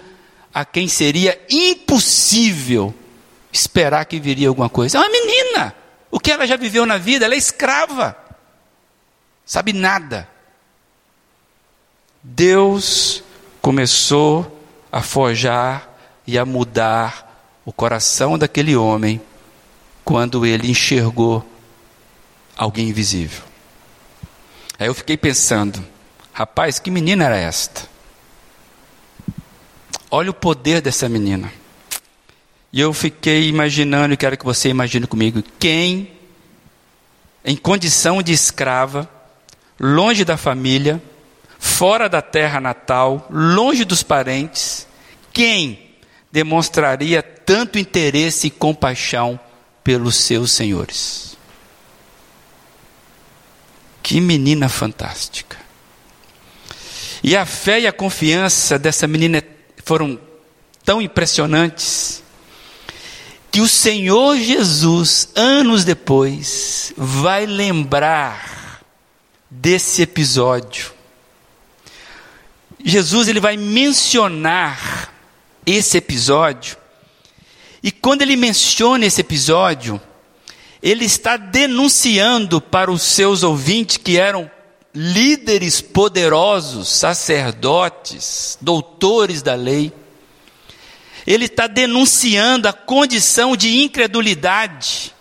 [0.53, 2.95] a quem seria impossível
[3.53, 4.99] esperar que viria alguma coisa.
[4.99, 5.75] É uma menina.
[6.11, 7.25] O que ela já viveu na vida?
[7.25, 8.17] Ela é escrava.
[9.47, 10.29] Sabe nada.
[12.23, 13.23] Deus
[13.61, 14.61] começou
[14.93, 15.89] a forjar
[16.27, 19.21] e a mudar o coração daquele homem
[20.05, 21.45] quando ele enxergou
[22.57, 23.43] alguém invisível.
[24.79, 25.85] Aí eu fiquei pensando,
[26.33, 27.89] rapaz, que menina era esta?
[30.11, 31.53] Olha o poder dessa menina.
[32.73, 36.11] E eu fiquei imaginando, e quero que você imagine comigo, quem,
[37.45, 39.09] em condição de escrava,
[39.79, 41.03] longe da família,
[41.61, 44.89] fora da terra natal, longe dos parentes,
[45.31, 45.91] quem
[46.33, 49.39] demonstraria tanto interesse e compaixão
[49.85, 51.37] pelos seus senhores?
[54.03, 55.59] Que menina fantástica.
[57.23, 59.45] E a fé e a confiança dessa menina
[59.85, 60.19] foram
[60.83, 62.23] tão impressionantes
[63.53, 68.81] que o Senhor Jesus, anos depois, vai lembrar
[69.51, 71.00] desse episódio.
[72.85, 75.13] Jesus ele vai mencionar
[75.67, 76.77] esse episódio.
[77.83, 80.01] E quando ele menciona esse episódio,
[80.83, 84.51] ele está denunciando para os seus ouvintes que eram
[84.95, 89.93] líderes poderosos, sacerdotes, doutores da lei,
[91.27, 95.15] ele está denunciando a condição de incredulidade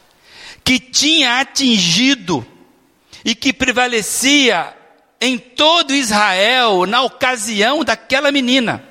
[0.63, 2.45] que tinha atingido
[3.23, 4.75] e que prevalecia
[5.21, 8.83] em todo Israel na ocasião daquela menina.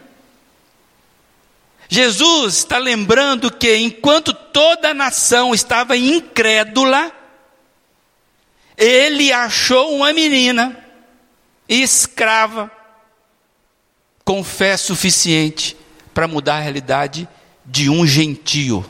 [1.88, 7.10] Jesus está lembrando que enquanto toda a nação estava incrédula,
[8.76, 10.84] ele achou uma menina
[11.68, 12.70] escrava
[14.24, 15.76] com fé suficiente
[16.14, 17.28] para mudar a realidade
[17.64, 18.84] de um gentio.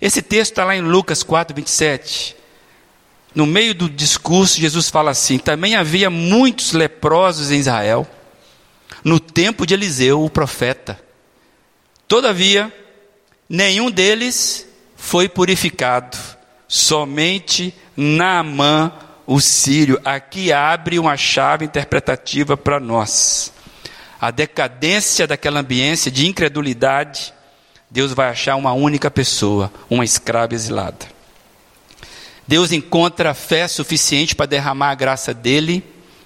[0.00, 2.36] Esse texto está lá em Lucas 4, 27.
[3.34, 8.06] No meio do discurso, Jesus fala assim: também havia muitos leprosos em Israel,
[9.02, 10.98] no tempo de Eliseu, o profeta.
[12.06, 12.72] Todavia,
[13.48, 14.66] nenhum deles
[14.96, 16.16] foi purificado,
[16.68, 18.92] somente Naamã,
[19.26, 20.00] o sírio.
[20.04, 23.52] Aqui abre uma chave interpretativa para nós
[24.24, 27.34] a decadência daquela ambiência de incredulidade,
[27.90, 31.13] Deus vai achar uma única pessoa, uma escrava exilada.
[32.46, 35.82] Deus encontra fé suficiente para derramar a graça dele,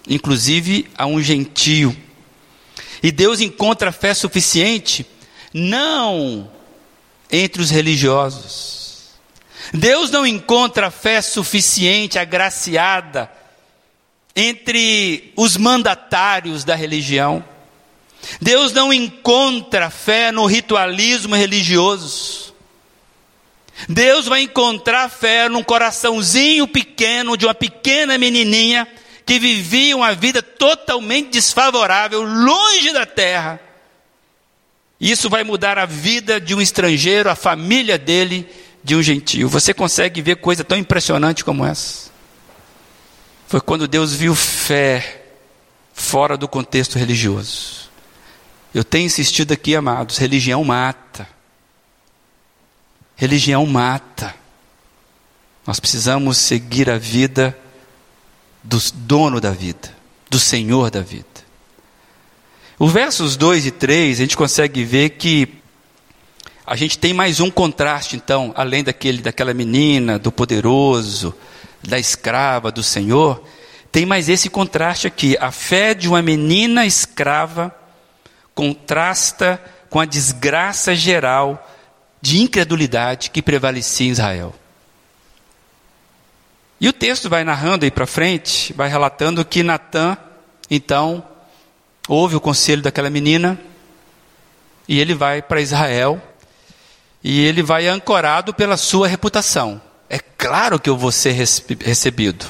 [0.08, 1.96] inclusive a um gentio.
[3.02, 5.06] E Deus encontra fé suficiente
[5.52, 6.50] não
[7.30, 8.78] entre os religiosos.
[9.72, 13.30] Deus não encontra fé suficiente, agraciada,
[14.34, 17.44] entre os mandatários da religião.
[18.40, 22.47] Deus não encontra fé no ritualismo religioso.
[23.86, 28.88] Deus vai encontrar fé num coraçãozinho pequeno de uma pequena menininha
[29.24, 33.60] que vivia uma vida totalmente desfavorável, longe da terra.
[34.98, 38.48] Isso vai mudar a vida de um estrangeiro, a família dele,
[38.82, 39.48] de um gentio.
[39.48, 42.10] Você consegue ver coisa tão impressionante como essa?
[43.46, 45.24] Foi quando Deus viu fé
[45.92, 47.90] fora do contexto religioso.
[48.74, 51.28] Eu tenho insistido aqui, amados, religião mata.
[53.18, 54.32] Religião mata.
[55.66, 57.58] Nós precisamos seguir a vida
[58.62, 59.92] do dono da vida,
[60.30, 61.26] do Senhor da vida.
[62.78, 65.48] Os versos 2 e 3, a gente consegue ver que
[66.64, 71.34] a gente tem mais um contraste, então, além daquele, daquela menina, do poderoso,
[71.82, 73.42] da escrava, do Senhor,
[73.90, 75.36] tem mais esse contraste aqui.
[75.40, 77.74] A fé de uma menina escrava
[78.54, 81.68] contrasta com a desgraça geral
[82.20, 84.54] de incredulidade que prevalecia em Israel.
[86.80, 90.16] E o texto vai narrando aí para frente, vai relatando que Natã,
[90.70, 91.24] então,
[92.08, 93.58] ouve o conselho daquela menina,
[94.86, 96.22] e ele vai para Israel,
[97.22, 99.80] e ele vai ancorado pela sua reputação.
[100.08, 102.46] É claro que eu vou ser recebido.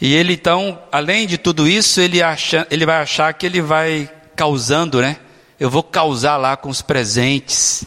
[0.00, 4.10] E ele então, além de tudo isso, ele, acha, ele vai achar que ele vai
[4.34, 5.18] causando, né?
[5.58, 7.84] Eu vou causar lá com os presentes,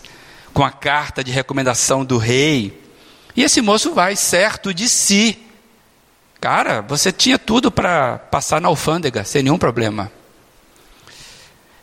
[0.54, 2.82] com a carta de recomendação do rei.
[3.36, 5.38] E esse moço vai certo de si.
[6.40, 10.12] Cara, você tinha tudo para passar na alfândega, sem nenhum problema.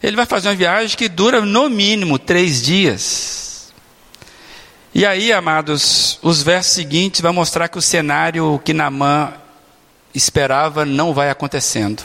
[0.03, 3.73] Ele vai fazer uma viagem que dura no mínimo três dias.
[4.95, 9.33] E aí, amados, os versos seguintes vão mostrar que o cenário que Namã
[10.15, 12.03] esperava não vai acontecendo.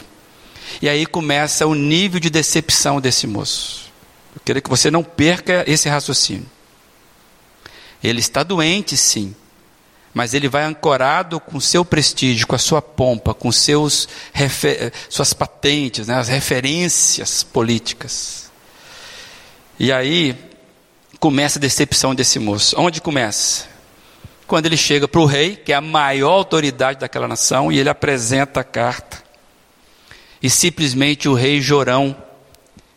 [0.82, 3.92] E aí começa o nível de decepção desse moço.
[4.36, 6.46] Eu queria que você não perca esse raciocínio.
[8.04, 9.34] Ele está doente, sim,
[10.14, 14.08] mas ele vai ancorado com seu prestígio, com a sua pompa, com seus
[15.10, 18.52] suas patentes, né, as referências políticas.
[19.80, 20.36] E aí
[21.20, 22.76] começa a decepção desse moço.
[22.78, 23.66] Onde começa?
[24.46, 27.90] Quando ele chega para o rei, que é a maior autoridade daquela nação, e ele
[27.90, 29.24] apresenta a carta.
[30.42, 32.16] E simplesmente o rei Jorão,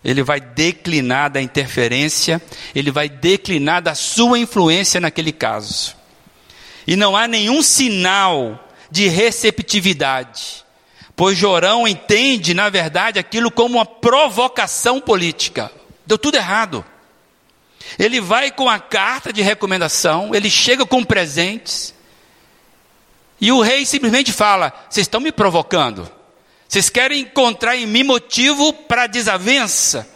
[0.07, 2.41] ele vai declinar da interferência,
[2.73, 5.97] ele vai declinar da sua influência naquele caso.
[6.87, 10.65] E não há nenhum sinal de receptividade,
[11.17, 15.73] pois Jorão entende, na verdade, aquilo como uma provocação política.
[16.07, 16.85] Deu tudo errado.
[17.99, 21.93] Ele vai com a carta de recomendação, ele chega com presentes,
[23.41, 26.16] e o rei simplesmente fala: Vocês estão me provocando.
[26.69, 30.09] Vocês querem encontrar em mim motivo para desavença?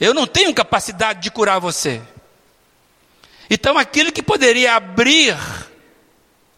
[0.00, 2.00] Eu não tenho capacidade de curar você.
[3.50, 5.36] Então, aquilo que poderia abrir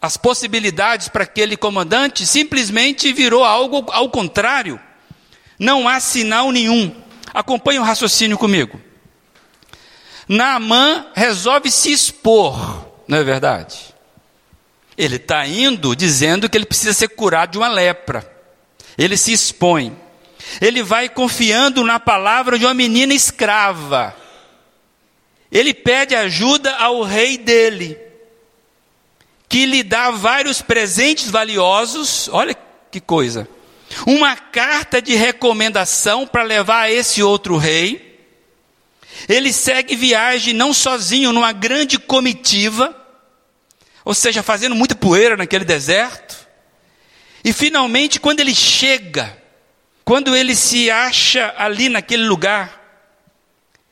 [0.01, 4.79] as possibilidades para aquele comandante simplesmente virou algo ao contrário.
[5.57, 6.93] Não há sinal nenhum.
[7.33, 8.81] Acompanhe o raciocínio comigo.
[10.27, 13.93] Naamã resolve se expor, não é verdade?
[14.97, 18.29] Ele está indo dizendo que ele precisa ser curado de uma lepra.
[18.97, 19.97] Ele se expõe.
[20.59, 24.15] Ele vai confiando na palavra de uma menina escrava.
[25.51, 27.97] Ele pede ajuda ao rei dele,
[29.49, 32.29] que lhe dá vários presentes valiosos.
[32.31, 32.55] Olha
[32.89, 33.47] que coisa!
[34.05, 38.09] Uma carta de recomendação para levar a esse outro rei.
[39.27, 42.95] Ele segue viagem não sozinho, numa grande comitiva,
[44.05, 46.47] ou seja, fazendo muita poeira naquele deserto.
[47.43, 49.37] E finalmente, quando ele chega,
[50.03, 52.79] quando ele se acha ali naquele lugar,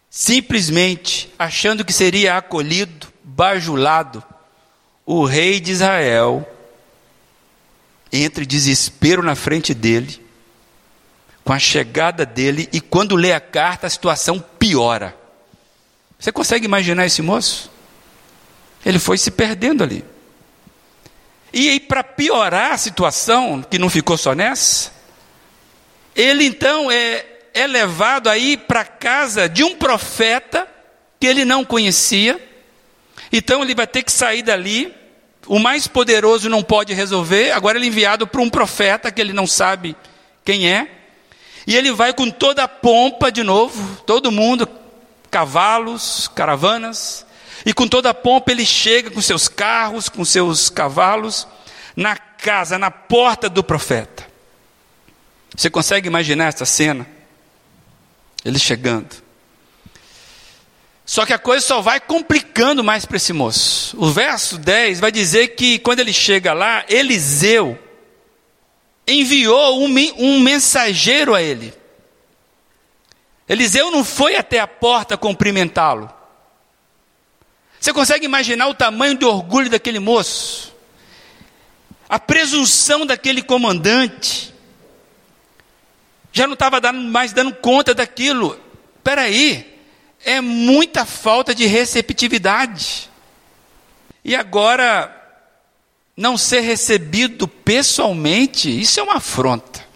[0.10, 4.24] simplesmente achando que seria acolhido, bajulado,
[5.06, 6.48] o rei de Israel
[8.12, 10.22] entra em desespero na frente dele,
[11.44, 15.18] com a chegada dele, e quando lê a carta, a situação piora.
[16.20, 17.72] Você consegue imaginar esse moço?
[18.86, 20.04] Ele foi se perdendo ali.
[21.52, 24.92] E aí, para piorar a situação, que não ficou só nessa,
[26.16, 30.68] ele então é, é levado aí para casa de um profeta
[31.20, 32.40] que ele não conhecia.
[33.32, 34.94] Então ele vai ter que sair dali.
[35.48, 37.52] O mais poderoso não pode resolver.
[37.52, 39.96] Agora ele é enviado para um profeta que ele não sabe
[40.46, 40.88] quem é.
[41.66, 44.68] E ele vai com toda a pompa de novo, todo mundo,
[45.30, 47.26] cavalos, caravanas,
[47.70, 51.48] e com toda a pompa ele chega com seus carros, com seus cavalos,
[51.96, 54.28] na casa, na porta do profeta.
[55.56, 57.08] Você consegue imaginar essa cena?
[58.44, 59.16] Ele chegando.
[61.06, 63.96] Só que a coisa só vai complicando mais para esse moço.
[64.00, 67.78] O verso 10 vai dizer que quando ele chega lá, Eliseu
[69.08, 71.72] enviou um, um mensageiro a ele.
[73.48, 76.18] Eliseu não foi até a porta cumprimentá-lo.
[77.80, 80.76] Você consegue imaginar o tamanho do orgulho daquele moço?
[82.10, 84.54] A presunção daquele comandante.
[86.34, 88.60] Já não estava mais dando conta daquilo.
[88.98, 89.80] Espera aí,
[90.26, 93.10] é muita falta de receptividade.
[94.24, 95.16] E agora,
[96.16, 99.88] não ser recebido pessoalmente, isso é uma afronta.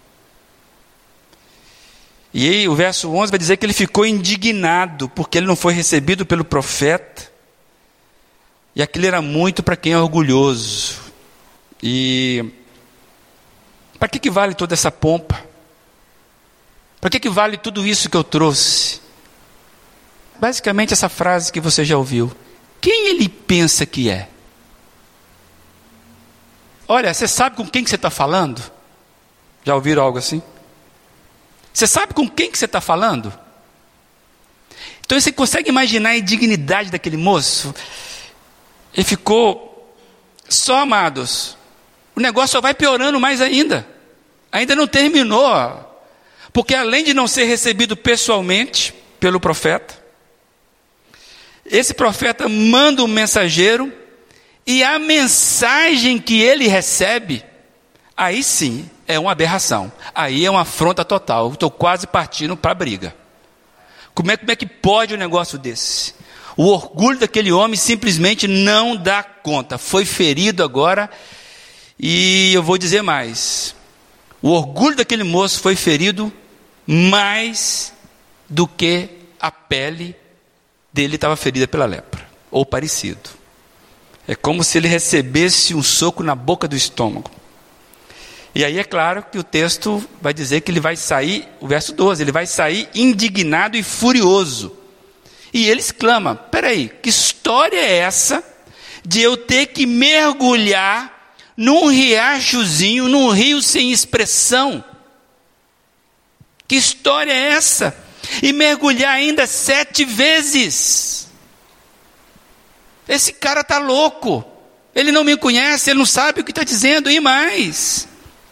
[2.34, 5.74] E aí, o verso 11 vai dizer que ele ficou indignado porque ele não foi
[5.74, 7.33] recebido pelo profeta.
[8.76, 11.00] E aquilo era muito para quem é orgulhoso.
[11.82, 12.46] E
[14.00, 15.44] para que, que vale toda essa pompa?
[17.00, 19.02] Para que, que vale tudo isso que eu trouxe?
[20.40, 22.32] Basicamente, essa frase que você já ouviu.
[22.82, 24.30] Quem ele pensa que é?
[26.88, 28.62] Olha, você sabe com quem que você está falando?
[29.64, 30.42] Já ouviram algo assim?
[31.74, 33.34] Você sabe com quem que você está falando?
[35.06, 37.74] Então você consegue imaginar a indignidade daquele moço?
[38.94, 39.96] Ele ficou
[40.48, 41.58] só, amados.
[42.16, 43.88] O negócio só vai piorando mais ainda.
[44.52, 45.50] Ainda não terminou.
[46.52, 49.96] Porque além de não ser recebido pessoalmente pelo profeta,
[51.66, 53.92] esse profeta manda um mensageiro
[54.66, 57.44] e a mensagem que ele recebe,
[58.16, 59.92] aí sim, é uma aberração.
[60.14, 61.52] Aí é uma afronta total.
[61.52, 63.16] Estou quase partindo para a briga.
[64.14, 66.14] Como é, como é que pode um negócio desse?
[66.56, 69.78] O orgulho daquele homem simplesmente não dá conta.
[69.78, 71.10] Foi ferido agora.
[72.00, 73.76] E eu vou dizer mais:
[74.42, 76.32] o orgulho daquele moço foi ferido
[76.86, 77.94] mais
[78.50, 80.16] do que a pele
[80.92, 83.30] dele estava ferida pela lepra, ou parecido.
[84.28, 87.32] É como se ele recebesse um soco na boca do estômago.
[88.56, 91.94] E aí é claro que o texto vai dizer que ele vai sair, o verso
[91.94, 94.78] 12, ele vai sair indignado e furioso.
[95.54, 98.44] E ele exclama: peraí, que história é essa
[99.06, 101.12] de eu ter que mergulhar
[101.56, 104.84] num riachozinho, num rio sem expressão?
[106.68, 107.96] Que história é essa?
[108.42, 111.28] E mergulhar ainda sete vezes.
[113.08, 114.44] Esse cara está louco.
[114.96, 118.08] Ele não me conhece, ele não sabe o que está dizendo, e mais.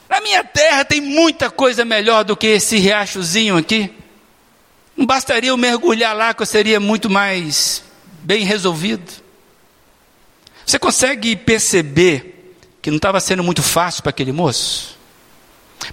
[0.10, 3.92] Na minha terra tem muita coisa melhor do que esse riachozinho aqui.
[5.02, 7.84] Não bastaria eu mergulhar lá que eu seria muito mais
[8.22, 9.12] bem resolvido.
[10.64, 14.96] Você consegue perceber que não estava sendo muito fácil para aquele moço?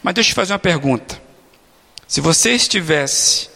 [0.03, 1.19] Mas deixa eu te fazer uma pergunta.
[2.07, 3.49] Se você estivesse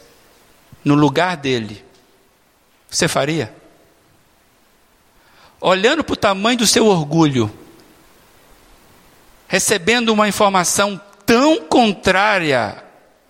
[0.83, 1.85] no lugar dele,
[2.89, 3.55] você faria?
[5.61, 7.53] Olhando para o tamanho do seu orgulho,
[9.47, 12.83] recebendo uma informação tão contrária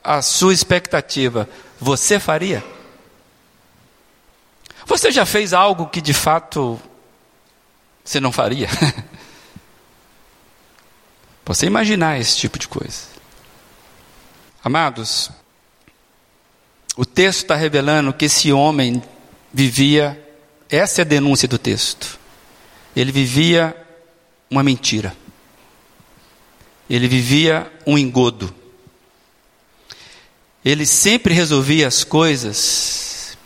[0.04, 1.48] à sua expectativa,
[1.82, 2.64] você faria?
[4.86, 6.80] Você já fez algo que de fato
[8.04, 8.68] você não faria?
[11.44, 13.00] Você imaginar esse tipo de coisa.
[14.62, 15.28] Amados,
[16.96, 19.02] o texto está revelando que esse homem
[19.52, 20.22] vivia,
[20.70, 22.16] essa é a denúncia do texto.
[22.94, 23.76] Ele vivia
[24.48, 25.16] uma mentira
[26.94, 28.54] ele vivia um engodo.
[30.64, 33.36] Ele sempre resolvia as coisas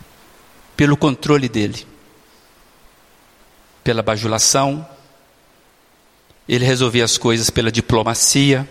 [0.75, 1.85] pelo controle dele,
[3.83, 4.87] pela bajulação,
[6.47, 8.67] ele resolvia as coisas pela diplomacia,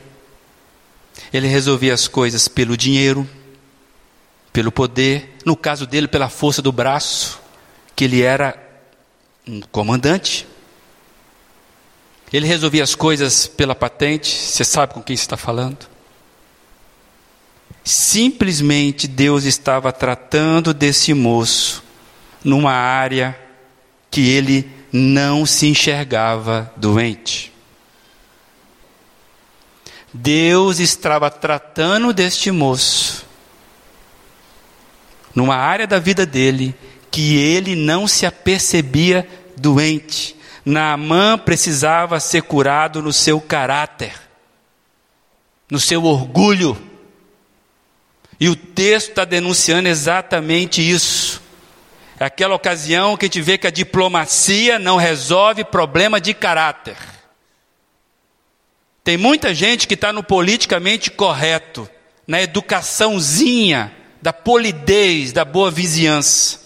[1.33, 3.29] ele resolvia as coisas pelo dinheiro,
[4.53, 7.41] pelo poder, no caso dele, pela força do braço,
[7.95, 8.57] que ele era
[9.47, 10.47] um comandante.
[12.33, 15.96] Ele resolvia as coisas pela patente, você sabe com quem está falando?
[17.89, 21.85] Simplesmente Deus estava tratando desse moço
[22.43, 23.39] numa área
[24.11, 27.53] que ele não se enxergava doente.
[30.13, 33.25] Deus estava tratando deste moço
[35.33, 36.75] numa área da vida dele
[37.09, 40.35] que ele não se apercebia doente.
[40.65, 44.13] Naamã precisava ser curado no seu caráter,
[45.71, 46.96] no seu orgulho.
[48.39, 51.43] E o texto está denunciando exatamente isso.
[52.19, 56.97] É aquela ocasião que a gente vê que a diplomacia não resolve problema de caráter.
[59.05, 61.89] Tem muita gente que está no politicamente correto,
[62.27, 66.61] na educaçãozinha, da polidez, da boa vizinhança.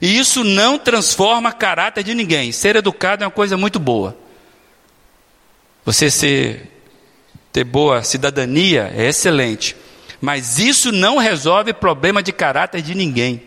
[0.00, 2.50] E isso não transforma caráter de ninguém.
[2.50, 4.16] Ser educado é uma coisa muito boa.
[5.84, 6.70] Você ser,
[7.52, 9.76] ter boa cidadania é excelente.
[10.22, 13.42] Mas isso não resolve problema de caráter de ninguém.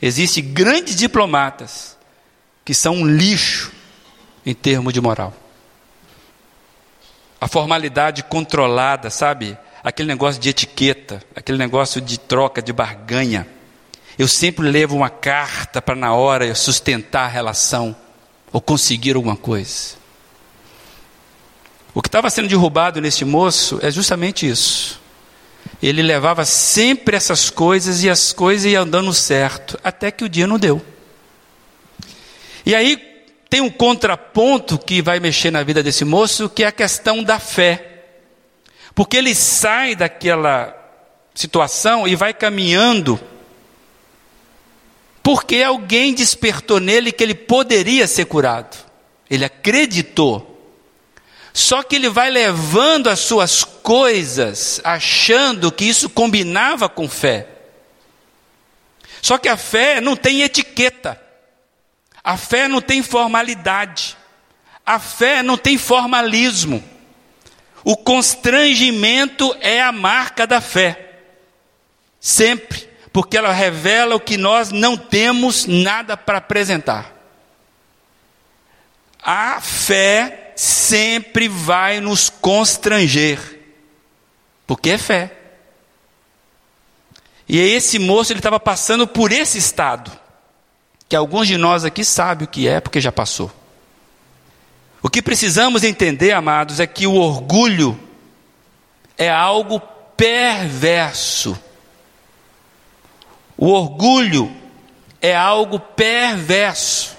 [0.00, 1.96] Existem grandes diplomatas
[2.66, 3.72] que são um lixo
[4.44, 5.32] em termos de moral.
[7.40, 9.56] A formalidade controlada, sabe?
[9.82, 13.48] Aquele negócio de etiqueta, aquele negócio de troca, de barganha.
[14.18, 17.96] Eu sempre levo uma carta para na hora eu sustentar a relação
[18.52, 19.94] ou conseguir alguma coisa.
[21.94, 25.01] O que estava sendo derrubado nesse moço é justamente isso.
[25.82, 30.46] Ele levava sempre essas coisas e as coisas iam dando certo, até que o dia
[30.46, 30.80] não deu.
[32.64, 32.96] E aí
[33.50, 37.38] tem um contraponto que vai mexer na vida desse moço, que é a questão da
[37.38, 38.04] fé.
[38.94, 40.74] Porque ele sai daquela
[41.34, 43.18] situação e vai caminhando
[45.22, 48.76] porque alguém despertou nele que ele poderia ser curado.
[49.30, 50.48] Ele acreditou.
[51.52, 57.46] Só que ele vai levando as suas coisas, achando que isso combinava com fé.
[59.20, 61.20] Só que a fé não tem etiqueta.
[62.24, 64.16] A fé não tem formalidade.
[64.84, 66.82] A fé não tem formalismo.
[67.84, 71.10] O constrangimento é a marca da fé.
[72.20, 77.12] Sempre porque ela revela o que nós não temos nada para apresentar.
[79.22, 83.60] A fé sempre vai nos constranger.
[84.64, 85.36] porque é fé.
[87.48, 90.10] E esse moço ele estava passando por esse estado,
[91.08, 93.52] que alguns de nós aqui sabem o que é, porque já passou.
[95.02, 97.98] O que precisamos entender, amados, é que o orgulho
[99.18, 99.80] é algo
[100.16, 101.58] perverso.
[103.58, 104.50] O orgulho
[105.20, 107.16] é algo perverso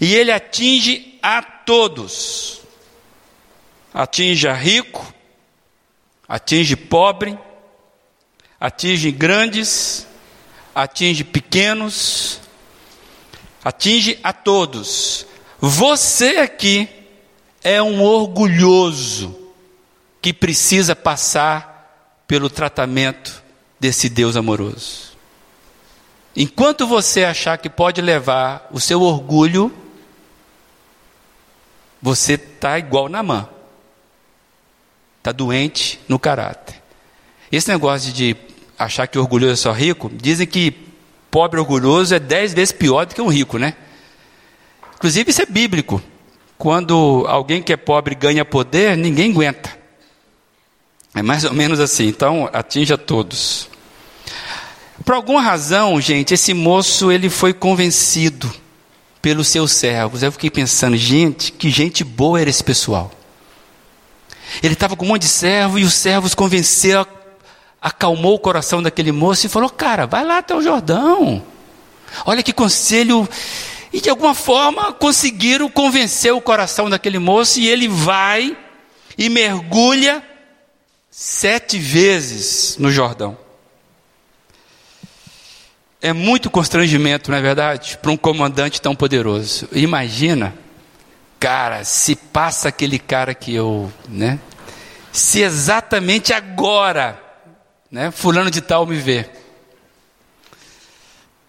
[0.00, 2.63] e ele atinge a todos.
[3.94, 5.14] Atinge rico,
[6.28, 7.38] atinge pobre,
[8.58, 10.04] atinge grandes,
[10.74, 12.40] atinge pequenos,
[13.64, 15.26] atinge a todos.
[15.60, 16.88] Você aqui
[17.62, 19.52] é um orgulhoso
[20.20, 23.42] que precisa passar pelo tratamento
[23.78, 25.14] desse Deus amoroso.
[26.34, 29.72] Enquanto você achar que pode levar o seu orgulho,
[32.02, 33.53] você está igual na mão.
[35.24, 36.74] Está doente no caráter.
[37.50, 38.36] Esse negócio de
[38.78, 40.76] achar que orgulhoso é só rico, dizem que
[41.30, 43.72] pobre orgulhoso é dez vezes pior do que um rico, né?
[44.96, 46.02] Inclusive isso é bíblico.
[46.58, 49.74] Quando alguém que é pobre ganha poder, ninguém aguenta.
[51.14, 52.06] É mais ou menos assim.
[52.06, 53.70] Então atinge a todos.
[55.06, 58.52] Por alguma razão, gente, esse moço ele foi convencido
[59.22, 60.22] pelos seus servos.
[60.22, 63.10] Eu fiquei pensando, gente, que gente boa era esse pessoal.
[64.62, 67.06] Ele estava com um monte de servo e os servos convenceram,
[67.80, 71.42] acalmou o coração daquele moço e falou: Cara, vai lá até o Jordão.
[72.24, 73.28] Olha que conselho.
[73.92, 78.56] E de alguma forma conseguiram convencer o coração daquele moço e ele vai
[79.16, 80.22] e mergulha
[81.08, 83.38] sete vezes no Jordão.
[86.02, 87.96] É muito constrangimento, não é verdade?
[88.02, 89.68] Para um comandante tão poderoso.
[89.72, 90.52] Imagina,
[91.44, 94.38] cara, se passa aquele cara que eu, né?
[95.12, 97.20] Se exatamente agora,
[97.90, 98.10] né?
[98.10, 99.28] Fulano de tal me vê.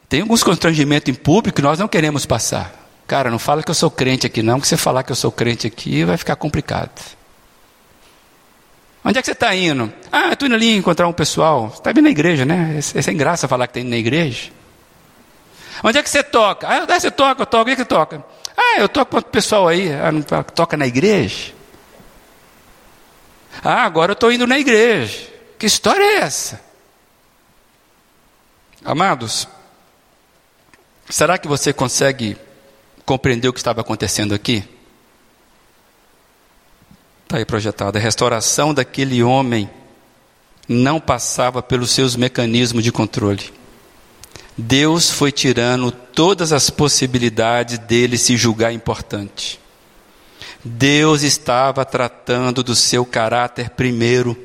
[0.09, 2.75] Tem alguns constrangimentos em público que nós não queremos passar.
[3.07, 5.31] Cara, não fala que eu sou crente aqui, não, que você falar que eu sou
[5.31, 7.01] crente aqui vai ficar complicado.
[9.01, 9.93] Onde é que você está indo?
[10.11, 11.71] Ah, estou indo ali encontrar um pessoal.
[11.73, 12.79] Está vindo na igreja, né?
[12.93, 14.51] É sem graça falar que está indo na igreja.
[15.81, 16.67] Onde é que você toca?
[16.67, 17.61] Ah, você toca, eu toco.
[17.61, 18.25] Onde é que você toca?
[18.55, 19.89] Ah, eu toco com o pessoal aí.
[19.91, 21.53] Ah, toca na igreja?
[23.63, 25.27] Ah, agora eu estou indo na igreja.
[25.57, 26.61] Que história é essa?
[28.83, 29.47] Amados,
[31.09, 32.37] será que você consegue
[33.05, 34.63] compreender o que estava acontecendo aqui?
[37.23, 37.97] Está aí projetado.
[37.97, 39.69] A restauração daquele homem
[40.67, 43.51] não passava pelos seus mecanismos de controle.
[44.57, 49.59] Deus foi tirando todas as possibilidades dele se julgar importante.
[50.63, 54.37] Deus estava tratando do seu caráter primeiro.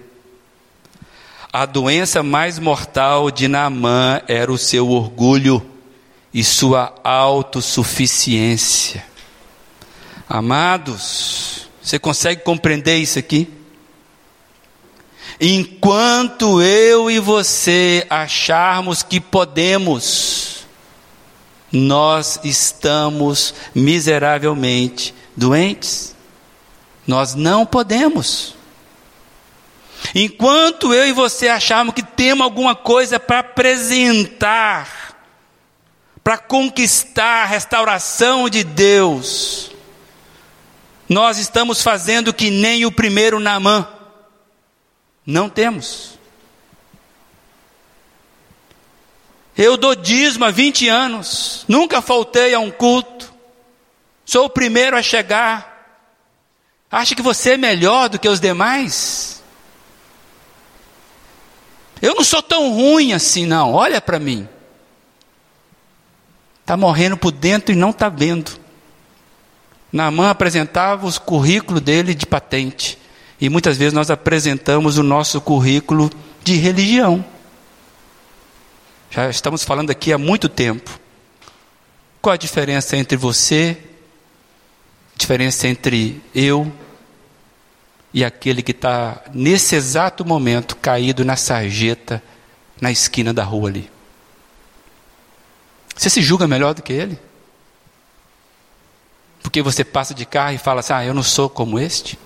[1.53, 5.65] A doença mais mortal de Naamã era o seu orgulho
[6.35, 9.05] e sua autossuficiência.
[10.29, 13.60] Amados, você consegue compreender isso aqui?
[15.41, 20.67] Enquanto eu e você acharmos que podemos,
[21.73, 26.15] nós estamos miseravelmente doentes.
[27.07, 28.55] Nós não podemos.
[30.15, 35.17] Enquanto eu e você acharmos que temos alguma coisa para apresentar,
[36.23, 39.71] para conquistar a restauração de Deus,
[41.09, 43.89] nós estamos fazendo que nem o primeiro Naamã.
[45.25, 46.19] Não temos.
[49.57, 53.33] Eu dou dízimo há 20 anos, nunca faltei a um culto,
[54.25, 55.69] sou o primeiro a chegar.
[56.91, 59.43] Acha que você é melhor do que os demais?
[62.01, 64.49] Eu não sou tão ruim assim, não, olha para mim.
[66.61, 68.59] Está morrendo por dentro e não está vendo.
[69.93, 72.97] Naamã apresentava os currículos dele de patente.
[73.41, 76.11] E muitas vezes nós apresentamos o nosso currículo
[76.45, 77.25] de religião.
[79.11, 81.01] Já estamos falando aqui há muito tempo.
[82.21, 83.79] Qual a diferença entre você,
[85.17, 86.71] diferença entre eu
[88.13, 92.23] e aquele que está nesse exato momento caído na sarjeta
[92.79, 93.91] na esquina da rua ali?
[95.97, 97.19] Você se julga melhor do que ele?
[99.43, 102.19] Porque você passa de carro e fala assim: ah, eu não sou como este.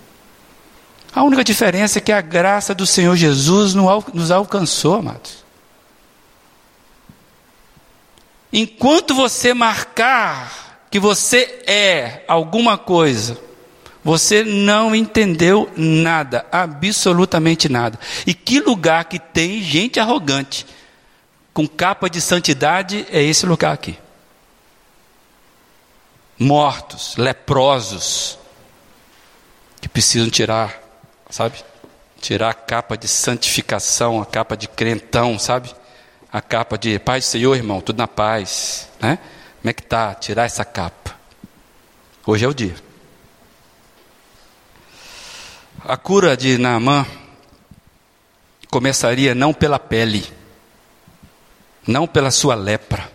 [1.15, 5.45] A única diferença é que a graça do Senhor Jesus nos alcançou, amados.
[8.53, 13.39] Enquanto você marcar que você é alguma coisa,
[14.05, 17.99] Você não entendeu nada, absolutamente nada.
[18.27, 20.67] E que lugar que tem gente arrogante,
[21.55, 23.99] com capa de santidade, é esse lugar aqui.
[26.39, 28.39] Mortos, leprosos,
[29.81, 30.83] que precisam tirar,
[31.35, 31.65] sabe?
[32.21, 35.75] Tirar a capa de santificação, a capa de crentão, sabe?
[36.33, 39.19] A capa de paz Senhor, irmão, tudo na paz, né?
[39.61, 40.15] Como é que tá?
[40.15, 41.17] Tirar essa capa.
[42.25, 42.77] Hoje é o dia.
[45.81, 47.05] A cura de Naamã
[48.71, 50.25] começaria não pela pele,
[51.85, 53.11] não pela sua lepra,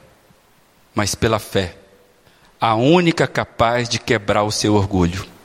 [0.94, 1.78] mas pela fé.
[2.60, 5.39] A única capaz de quebrar o seu orgulho.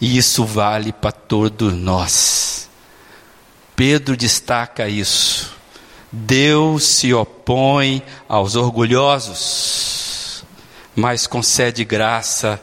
[0.00, 2.68] E isso vale para todos nós.
[3.74, 5.54] Pedro destaca isso.
[6.10, 10.44] Deus se opõe aos orgulhosos,
[10.94, 12.60] mas concede graça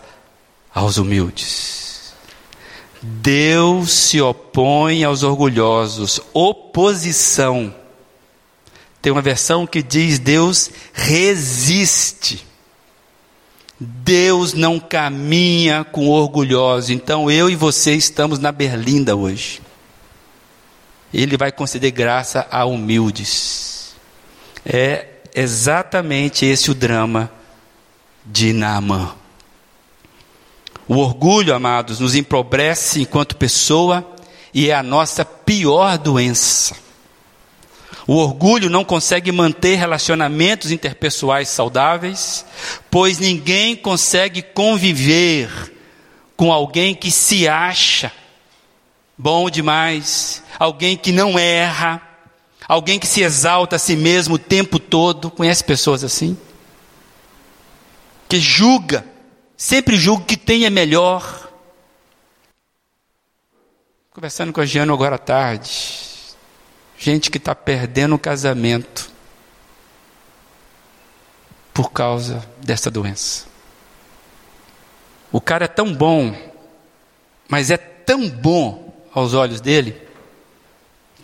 [0.74, 2.14] aos humildes.
[3.02, 6.22] Deus se opõe aos orgulhosos.
[6.34, 7.76] Oposição.
[9.02, 12.46] Tem uma versão que diz: Deus resiste.
[13.80, 16.90] Deus não caminha com orgulhosos.
[16.90, 19.62] Então eu e você estamos na berlinda hoje.
[21.14, 23.96] Ele vai conceder graça a humildes.
[24.66, 27.32] É exatamente esse o drama
[28.26, 29.16] de Naamã.
[30.88, 34.06] O orgulho, amados, nos empobrece enquanto pessoa
[34.54, 36.83] e é a nossa pior doença.
[38.06, 42.46] O orgulho não consegue manter relacionamentos interpessoais saudáveis,
[42.92, 45.50] pois ninguém consegue conviver
[46.36, 48.12] com alguém que se acha
[49.18, 52.02] bom demais, alguém que não erra,
[52.68, 55.32] alguém que se exalta a si mesmo o tempo todo.
[55.32, 56.38] Conhece pessoas assim?
[58.28, 59.14] Que julga
[59.64, 61.50] Sempre julgo que tem é melhor.
[64.12, 66.03] Conversando com a Giana agora à tarde.
[67.04, 69.12] Gente que está perdendo o casamento
[71.74, 73.46] por causa dessa doença.
[75.32, 76.36] O cara é tão bom,
[77.50, 80.00] mas é tão bom aos olhos dele,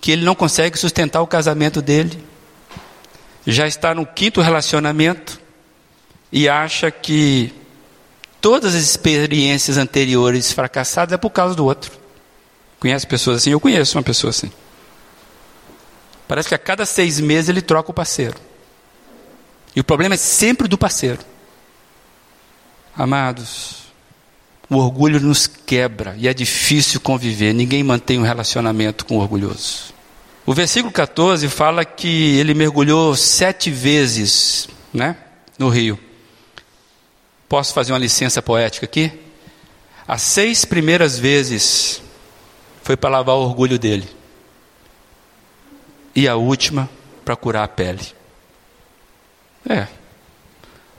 [0.02, 2.22] que ele não consegue sustentar o casamento dele.
[3.46, 5.40] Já está no quinto relacionamento
[6.32, 7.54] e acha que
[8.42, 11.92] Todas as experiências anteriores fracassadas é por causa do outro.
[12.80, 13.52] Conhece pessoas assim?
[13.52, 14.50] Eu conheço uma pessoa assim.
[16.30, 18.36] Parece que a cada seis meses ele troca o parceiro.
[19.76, 21.18] E o problema é sempre do parceiro.
[22.96, 23.78] Amados,
[24.70, 27.52] o orgulho nos quebra e é difícil conviver.
[27.52, 29.92] Ninguém mantém um relacionamento com o orgulhoso.
[30.46, 35.18] O versículo 14 fala que ele mergulhou sete vezes né,
[35.58, 36.00] no rio.
[37.48, 39.12] Posso fazer uma licença poética aqui?
[40.08, 42.04] As seis primeiras vezes
[42.84, 44.19] foi para lavar o orgulho dele.
[46.16, 46.90] E a última
[47.24, 48.02] para curar a pele.
[49.70, 49.88] É.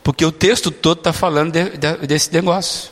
[0.03, 2.91] Porque o texto todo está falando de, de, desse negócio.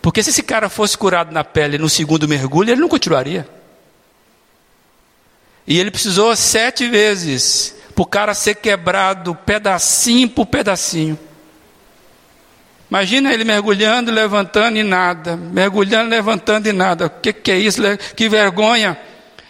[0.00, 3.46] Porque se esse cara fosse curado na pele no segundo mergulho, ele não continuaria.
[5.66, 11.18] E ele precisou sete vezes para o cara ser quebrado pedacinho por pedacinho.
[12.90, 17.06] Imagina ele mergulhando, levantando e nada, mergulhando, levantando e nada.
[17.06, 17.80] O que, que é isso?
[18.16, 18.98] Que vergonha.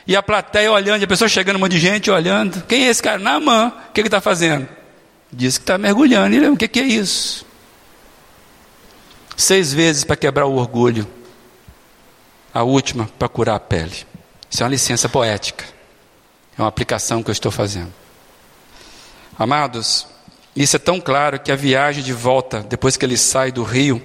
[0.06, 2.62] E a plateia olhando, a pessoa chegando, um monte de gente olhando.
[2.66, 3.18] Quem é esse cara?
[3.18, 3.72] Namã.
[3.88, 4.68] O que ele está fazendo?
[5.32, 6.34] Diz que está mergulhando.
[6.34, 7.46] Ele, o que, que é isso?
[9.36, 11.06] Seis vezes para quebrar o orgulho.
[12.52, 14.06] A última para curar a pele.
[14.50, 15.64] Isso é uma licença poética.
[16.58, 17.92] É uma aplicação que eu estou fazendo.
[19.38, 20.06] Amados,
[20.54, 24.02] isso é tão claro que a viagem de volta, depois que ele sai do rio,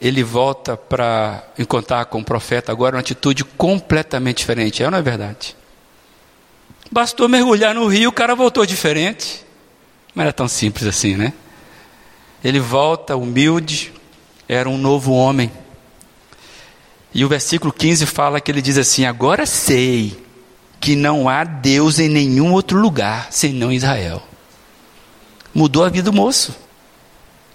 [0.00, 4.82] ele volta para encontrar com o profeta agora uma atitude completamente diferente.
[4.82, 5.54] É ou não é verdade?
[6.90, 9.44] Bastou mergulhar no rio, o cara voltou diferente.
[10.14, 11.32] Não era tão simples assim, né?
[12.42, 13.92] Ele volta humilde,
[14.48, 15.52] era um novo homem.
[17.12, 20.16] E o versículo 15 fala que ele diz assim: Agora sei
[20.80, 24.22] que não há Deus em nenhum outro lugar senão Israel.
[25.52, 26.54] Mudou a vida do moço.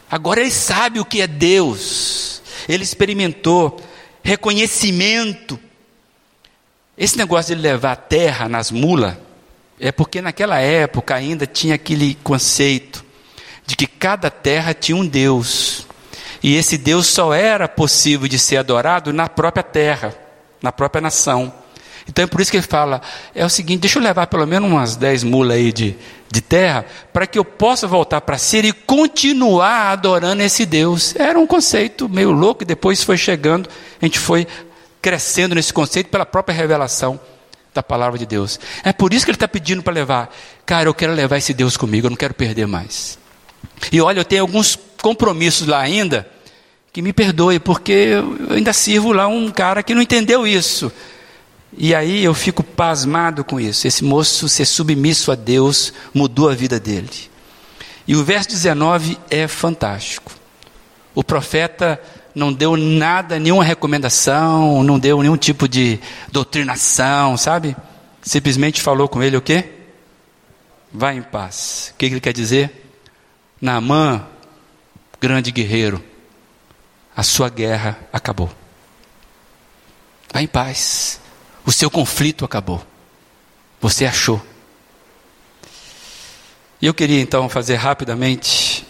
[0.09, 2.41] Agora ele sabe o que é Deus.
[2.67, 3.79] Ele experimentou
[4.23, 5.59] reconhecimento.
[6.97, 9.15] Esse negócio de levar terra nas mulas
[9.79, 13.03] é porque naquela época ainda tinha aquele conceito
[13.65, 15.85] de que cada terra tinha um Deus.
[16.41, 20.15] E esse Deus só era possível de ser adorado na própria terra,
[20.61, 21.53] na própria nação.
[22.07, 23.01] Então é por isso que ele fala:
[23.33, 25.95] é o seguinte, deixa eu levar pelo menos umas 10 mulas aí de,
[26.31, 31.15] de terra, para que eu possa voltar para Síria e continuar adorando esse Deus.
[31.15, 33.69] Era um conceito meio louco, e depois foi chegando,
[34.01, 34.47] a gente foi
[35.01, 37.19] crescendo nesse conceito pela própria revelação
[37.73, 38.59] da palavra de Deus.
[38.83, 40.33] É por isso que ele está pedindo para levar.
[40.65, 43.19] Cara, eu quero levar esse Deus comigo, eu não quero perder mais.
[43.91, 46.27] E olha, eu tenho alguns compromissos lá ainda,
[46.93, 50.91] que me perdoe, porque eu ainda sirvo lá um cara que não entendeu isso.
[51.77, 53.87] E aí eu fico pasmado com isso.
[53.87, 57.09] Esse moço ser submisso a Deus mudou a vida dele.
[58.07, 60.31] E o verso 19 é fantástico.
[61.13, 62.01] O profeta
[62.33, 65.99] não deu nada, nenhuma recomendação, não deu nenhum tipo de
[66.31, 67.75] doutrinação, sabe?
[68.21, 69.69] Simplesmente falou com ele o quê?
[70.91, 71.91] Vá em paz.
[71.93, 72.89] O que ele quer dizer?
[73.61, 74.25] Naamã,
[75.19, 76.03] grande guerreiro,
[77.15, 78.51] a sua guerra acabou.
[80.33, 81.19] Vá em paz.
[81.65, 82.85] O seu conflito acabou.
[83.81, 84.41] Você achou.
[86.81, 88.85] E eu queria então fazer rapidamente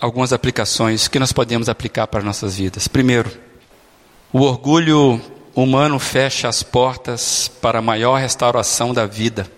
[0.00, 2.88] algumas aplicações que nós podemos aplicar para nossas vidas.
[2.88, 3.30] Primeiro,
[4.32, 5.20] o orgulho
[5.54, 9.50] humano fecha as portas para a maior restauração da vida,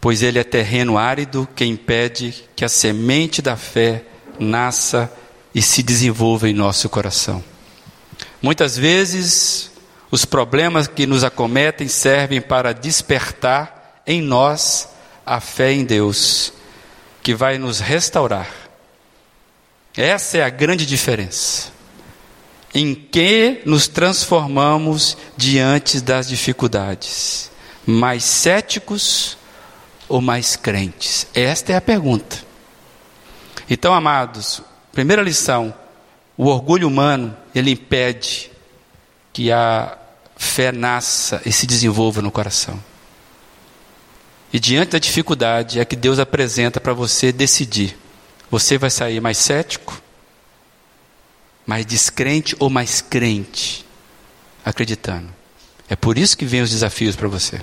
[0.00, 4.04] pois ele é terreno árido que impede que a semente da fé
[4.38, 5.12] nasça
[5.54, 7.44] e se desenvolva em nosso coração.
[8.40, 9.69] Muitas vezes
[10.10, 14.88] os problemas que nos acometem servem para despertar em nós
[15.24, 16.52] a fé em Deus,
[17.22, 18.48] que vai nos restaurar.
[19.96, 21.70] Essa é a grande diferença.
[22.74, 27.50] Em que nos transformamos diante das dificuldades?
[27.86, 29.36] Mais céticos
[30.08, 31.26] ou mais crentes?
[31.34, 32.38] Esta é a pergunta.
[33.68, 35.74] Então, amados, primeira lição:
[36.36, 38.50] o orgulho humano ele impede
[39.32, 39.96] que a
[40.40, 42.82] fé nasça e se desenvolva no coração.
[44.50, 47.96] E diante da dificuldade é que Deus apresenta para você decidir:
[48.50, 50.02] você vai sair mais cético,
[51.66, 53.84] mais descrente ou mais crente,
[54.64, 55.28] acreditando.
[55.90, 57.60] É por isso que vem os desafios para você.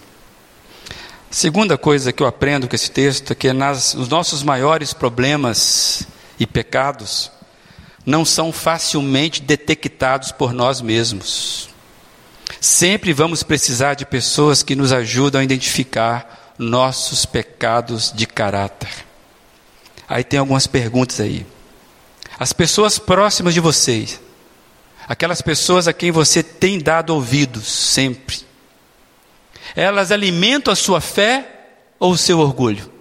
[1.31, 6.03] Segunda coisa que eu aprendo com esse texto é que nas, os nossos maiores problemas
[6.39, 7.31] e pecados
[8.05, 11.75] não são facilmente detectados por nós mesmos.
[12.59, 18.89] Sempre vamos precisar de pessoas que nos ajudam a identificar nossos pecados de caráter.
[20.07, 21.45] Aí tem algumas perguntas aí.
[22.39, 24.19] As pessoas próximas de vocês,
[25.07, 28.39] aquelas pessoas a quem você tem dado ouvidos sempre,
[29.75, 31.45] elas alimentam a sua fé
[31.99, 32.91] ou o seu orgulho?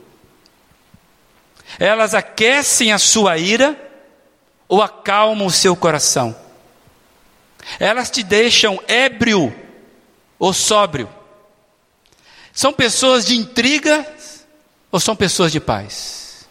[1.79, 3.77] Elas aquecem a sua ira
[4.69, 6.35] ou acalmam o seu coração?
[7.79, 9.55] Elas te deixam ébrio
[10.39, 11.09] ou sóbrio?
[12.53, 14.07] São pessoas de intriga
[14.91, 16.47] ou são pessoas de paz?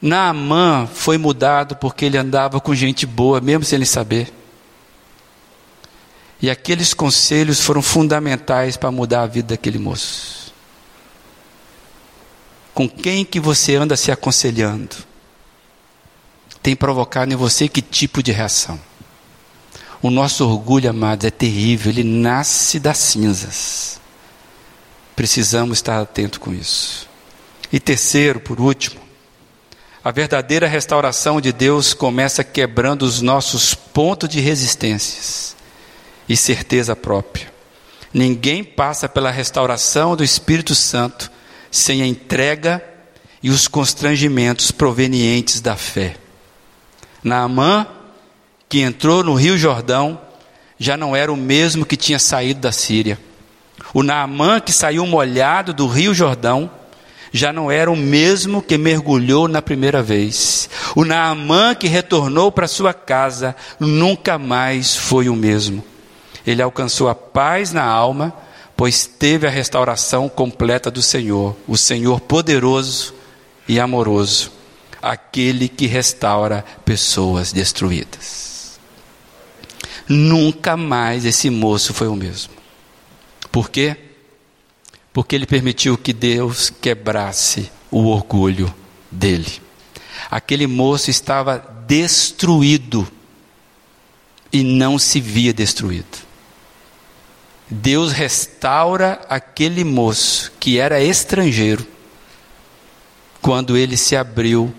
[0.00, 4.32] Naamã foi mudado porque ele andava com gente boa, mesmo sem ele saber.
[6.40, 10.52] E aqueles conselhos foram fundamentais para mudar a vida daquele moço.
[12.74, 14.96] Com quem que você anda se aconselhando?
[16.60, 18.80] Tem provocado em você que tipo de reação?
[20.02, 24.00] O nosso orgulho, amados, é terrível, ele nasce das cinzas.
[25.14, 27.08] Precisamos estar atento com isso.
[27.72, 29.00] E terceiro, por último,
[30.02, 35.54] a verdadeira restauração de Deus começa quebrando os nossos pontos de resistências
[36.28, 37.52] e certeza própria.
[38.12, 41.30] Ninguém passa pela restauração do Espírito Santo
[41.70, 42.84] sem a entrega
[43.40, 46.16] e os constrangimentos provenientes da fé.
[47.22, 47.86] Naamã
[48.72, 50.18] que entrou no Rio Jordão
[50.78, 53.18] já não era o mesmo que tinha saído da Síria.
[53.92, 56.70] O Naamã que saiu molhado do Rio Jordão
[57.30, 60.70] já não era o mesmo que mergulhou na primeira vez.
[60.96, 65.84] O Naamã que retornou para sua casa nunca mais foi o mesmo.
[66.46, 68.32] Ele alcançou a paz na alma,
[68.74, 73.12] pois teve a restauração completa do Senhor, o Senhor poderoso
[73.68, 74.50] e amoroso,
[75.02, 78.51] aquele que restaura pessoas destruídas.
[80.14, 82.52] Nunca mais esse moço foi o mesmo.
[83.50, 83.96] Por quê?
[85.10, 88.74] Porque ele permitiu que Deus quebrasse o orgulho
[89.10, 89.50] dele.
[90.30, 91.56] Aquele moço estava
[91.86, 93.08] destruído
[94.52, 96.18] e não se via destruído.
[97.70, 101.86] Deus restaura aquele moço que era estrangeiro
[103.40, 104.74] quando ele se abriu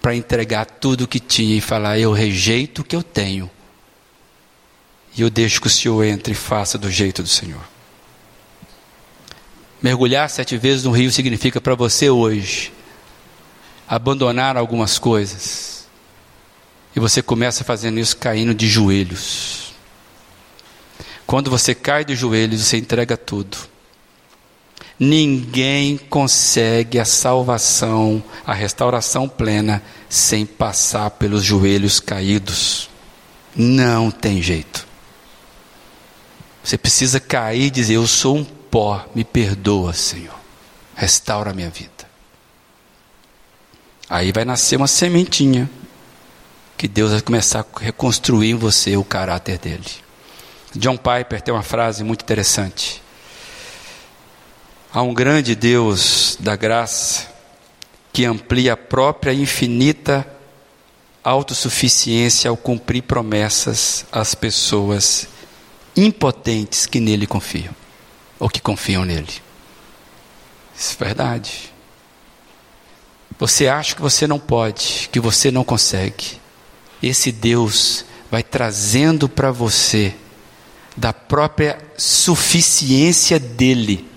[0.00, 3.48] para entregar tudo o que tinha e falar: Eu rejeito o que eu tenho
[5.16, 7.62] e eu deixo que o Senhor entre e faça do jeito do Senhor.
[9.82, 12.72] Mergulhar sete vezes no rio significa para você hoje
[13.88, 15.86] abandonar algumas coisas.
[16.94, 19.72] E você começa fazendo isso caindo de joelhos.
[21.26, 23.56] Quando você cai de joelhos, você entrega tudo.
[24.98, 32.88] Ninguém consegue a salvação, a restauração plena, sem passar pelos joelhos caídos.
[33.56, 34.91] Não tem jeito.
[36.62, 40.34] Você precisa cair e dizer: Eu sou um pó, me perdoa, Senhor.
[40.94, 41.90] Restaura a minha vida.
[44.08, 45.70] Aí vai nascer uma sementinha
[46.76, 49.86] que Deus vai começar a reconstruir em você o caráter dele.
[50.74, 53.02] John Piper tem uma frase muito interessante.
[54.92, 57.26] Há um grande Deus da graça
[58.12, 60.26] que amplia a própria infinita
[61.24, 65.28] autossuficiência ao cumprir promessas às pessoas
[65.96, 67.74] impotentes que nele confiam,
[68.38, 69.32] ou que confiam nele.
[70.76, 71.72] Isso é verdade.
[73.38, 76.40] Você acha que você não pode, que você não consegue.
[77.02, 80.14] Esse Deus vai trazendo para você
[80.96, 84.08] da própria suficiência dele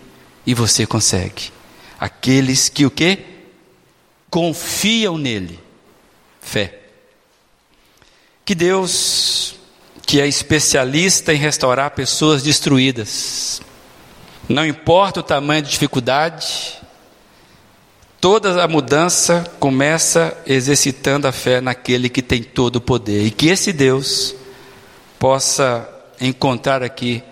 [0.46, 1.52] e você consegue.
[2.00, 3.26] Aqueles que o quê?
[4.30, 5.60] Confiam nele.
[6.40, 6.80] Fé.
[8.44, 9.56] Que Deus,
[10.06, 13.62] que é especialista em restaurar pessoas destruídas,
[14.48, 16.80] não importa o tamanho da dificuldade,
[18.22, 23.26] toda a mudança começa exercitando a fé naquele que tem todo o poder.
[23.26, 24.36] E que esse Deus
[25.18, 25.90] possa
[26.22, 27.24] encontrar aqui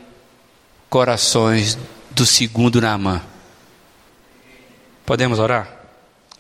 [0.89, 1.77] corações
[2.11, 3.21] do segundo Naamã.
[5.05, 5.67] Podemos orar?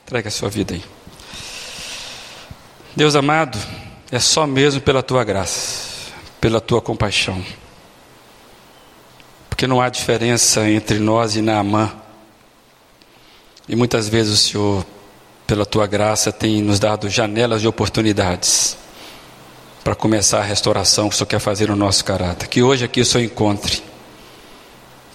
[0.05, 0.83] Traga a sua vida aí.
[2.95, 3.57] Deus amado,
[4.11, 5.92] é só mesmo pela tua graça,
[6.43, 7.41] pela tua compaixão.
[9.47, 11.89] Porque não há diferença entre nós e Naamã.
[13.65, 14.85] E muitas vezes o Senhor,
[15.47, 18.75] pela tua graça, tem nos dado janelas de oportunidades
[19.85, 22.49] para começar a restauração que o Senhor quer fazer no nosso caráter.
[22.49, 23.81] Que hoje aqui o Senhor encontre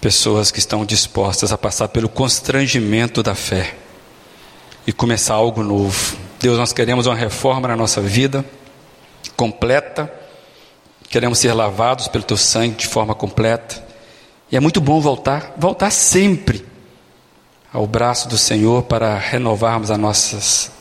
[0.01, 3.75] pessoas que estão dispostas a passar pelo constrangimento da fé
[4.87, 6.17] e começar algo novo.
[6.39, 8.43] Deus, nós queremos uma reforma na nossa vida
[9.37, 10.11] completa,
[11.09, 13.83] queremos ser lavados pelo teu sangue de forma completa.
[14.51, 16.65] E é muito bom voltar, voltar sempre
[17.71, 20.71] ao braço do Senhor para renovarmos as nossas,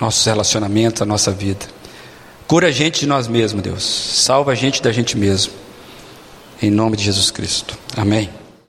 [0.00, 1.66] nossos relacionamentos, a nossa vida.
[2.46, 3.84] Cura a gente de nós mesmos, Deus.
[3.84, 5.52] Salva a gente da gente mesmo.
[6.60, 7.78] Em nome de Jesus Cristo.
[7.96, 8.39] Amém.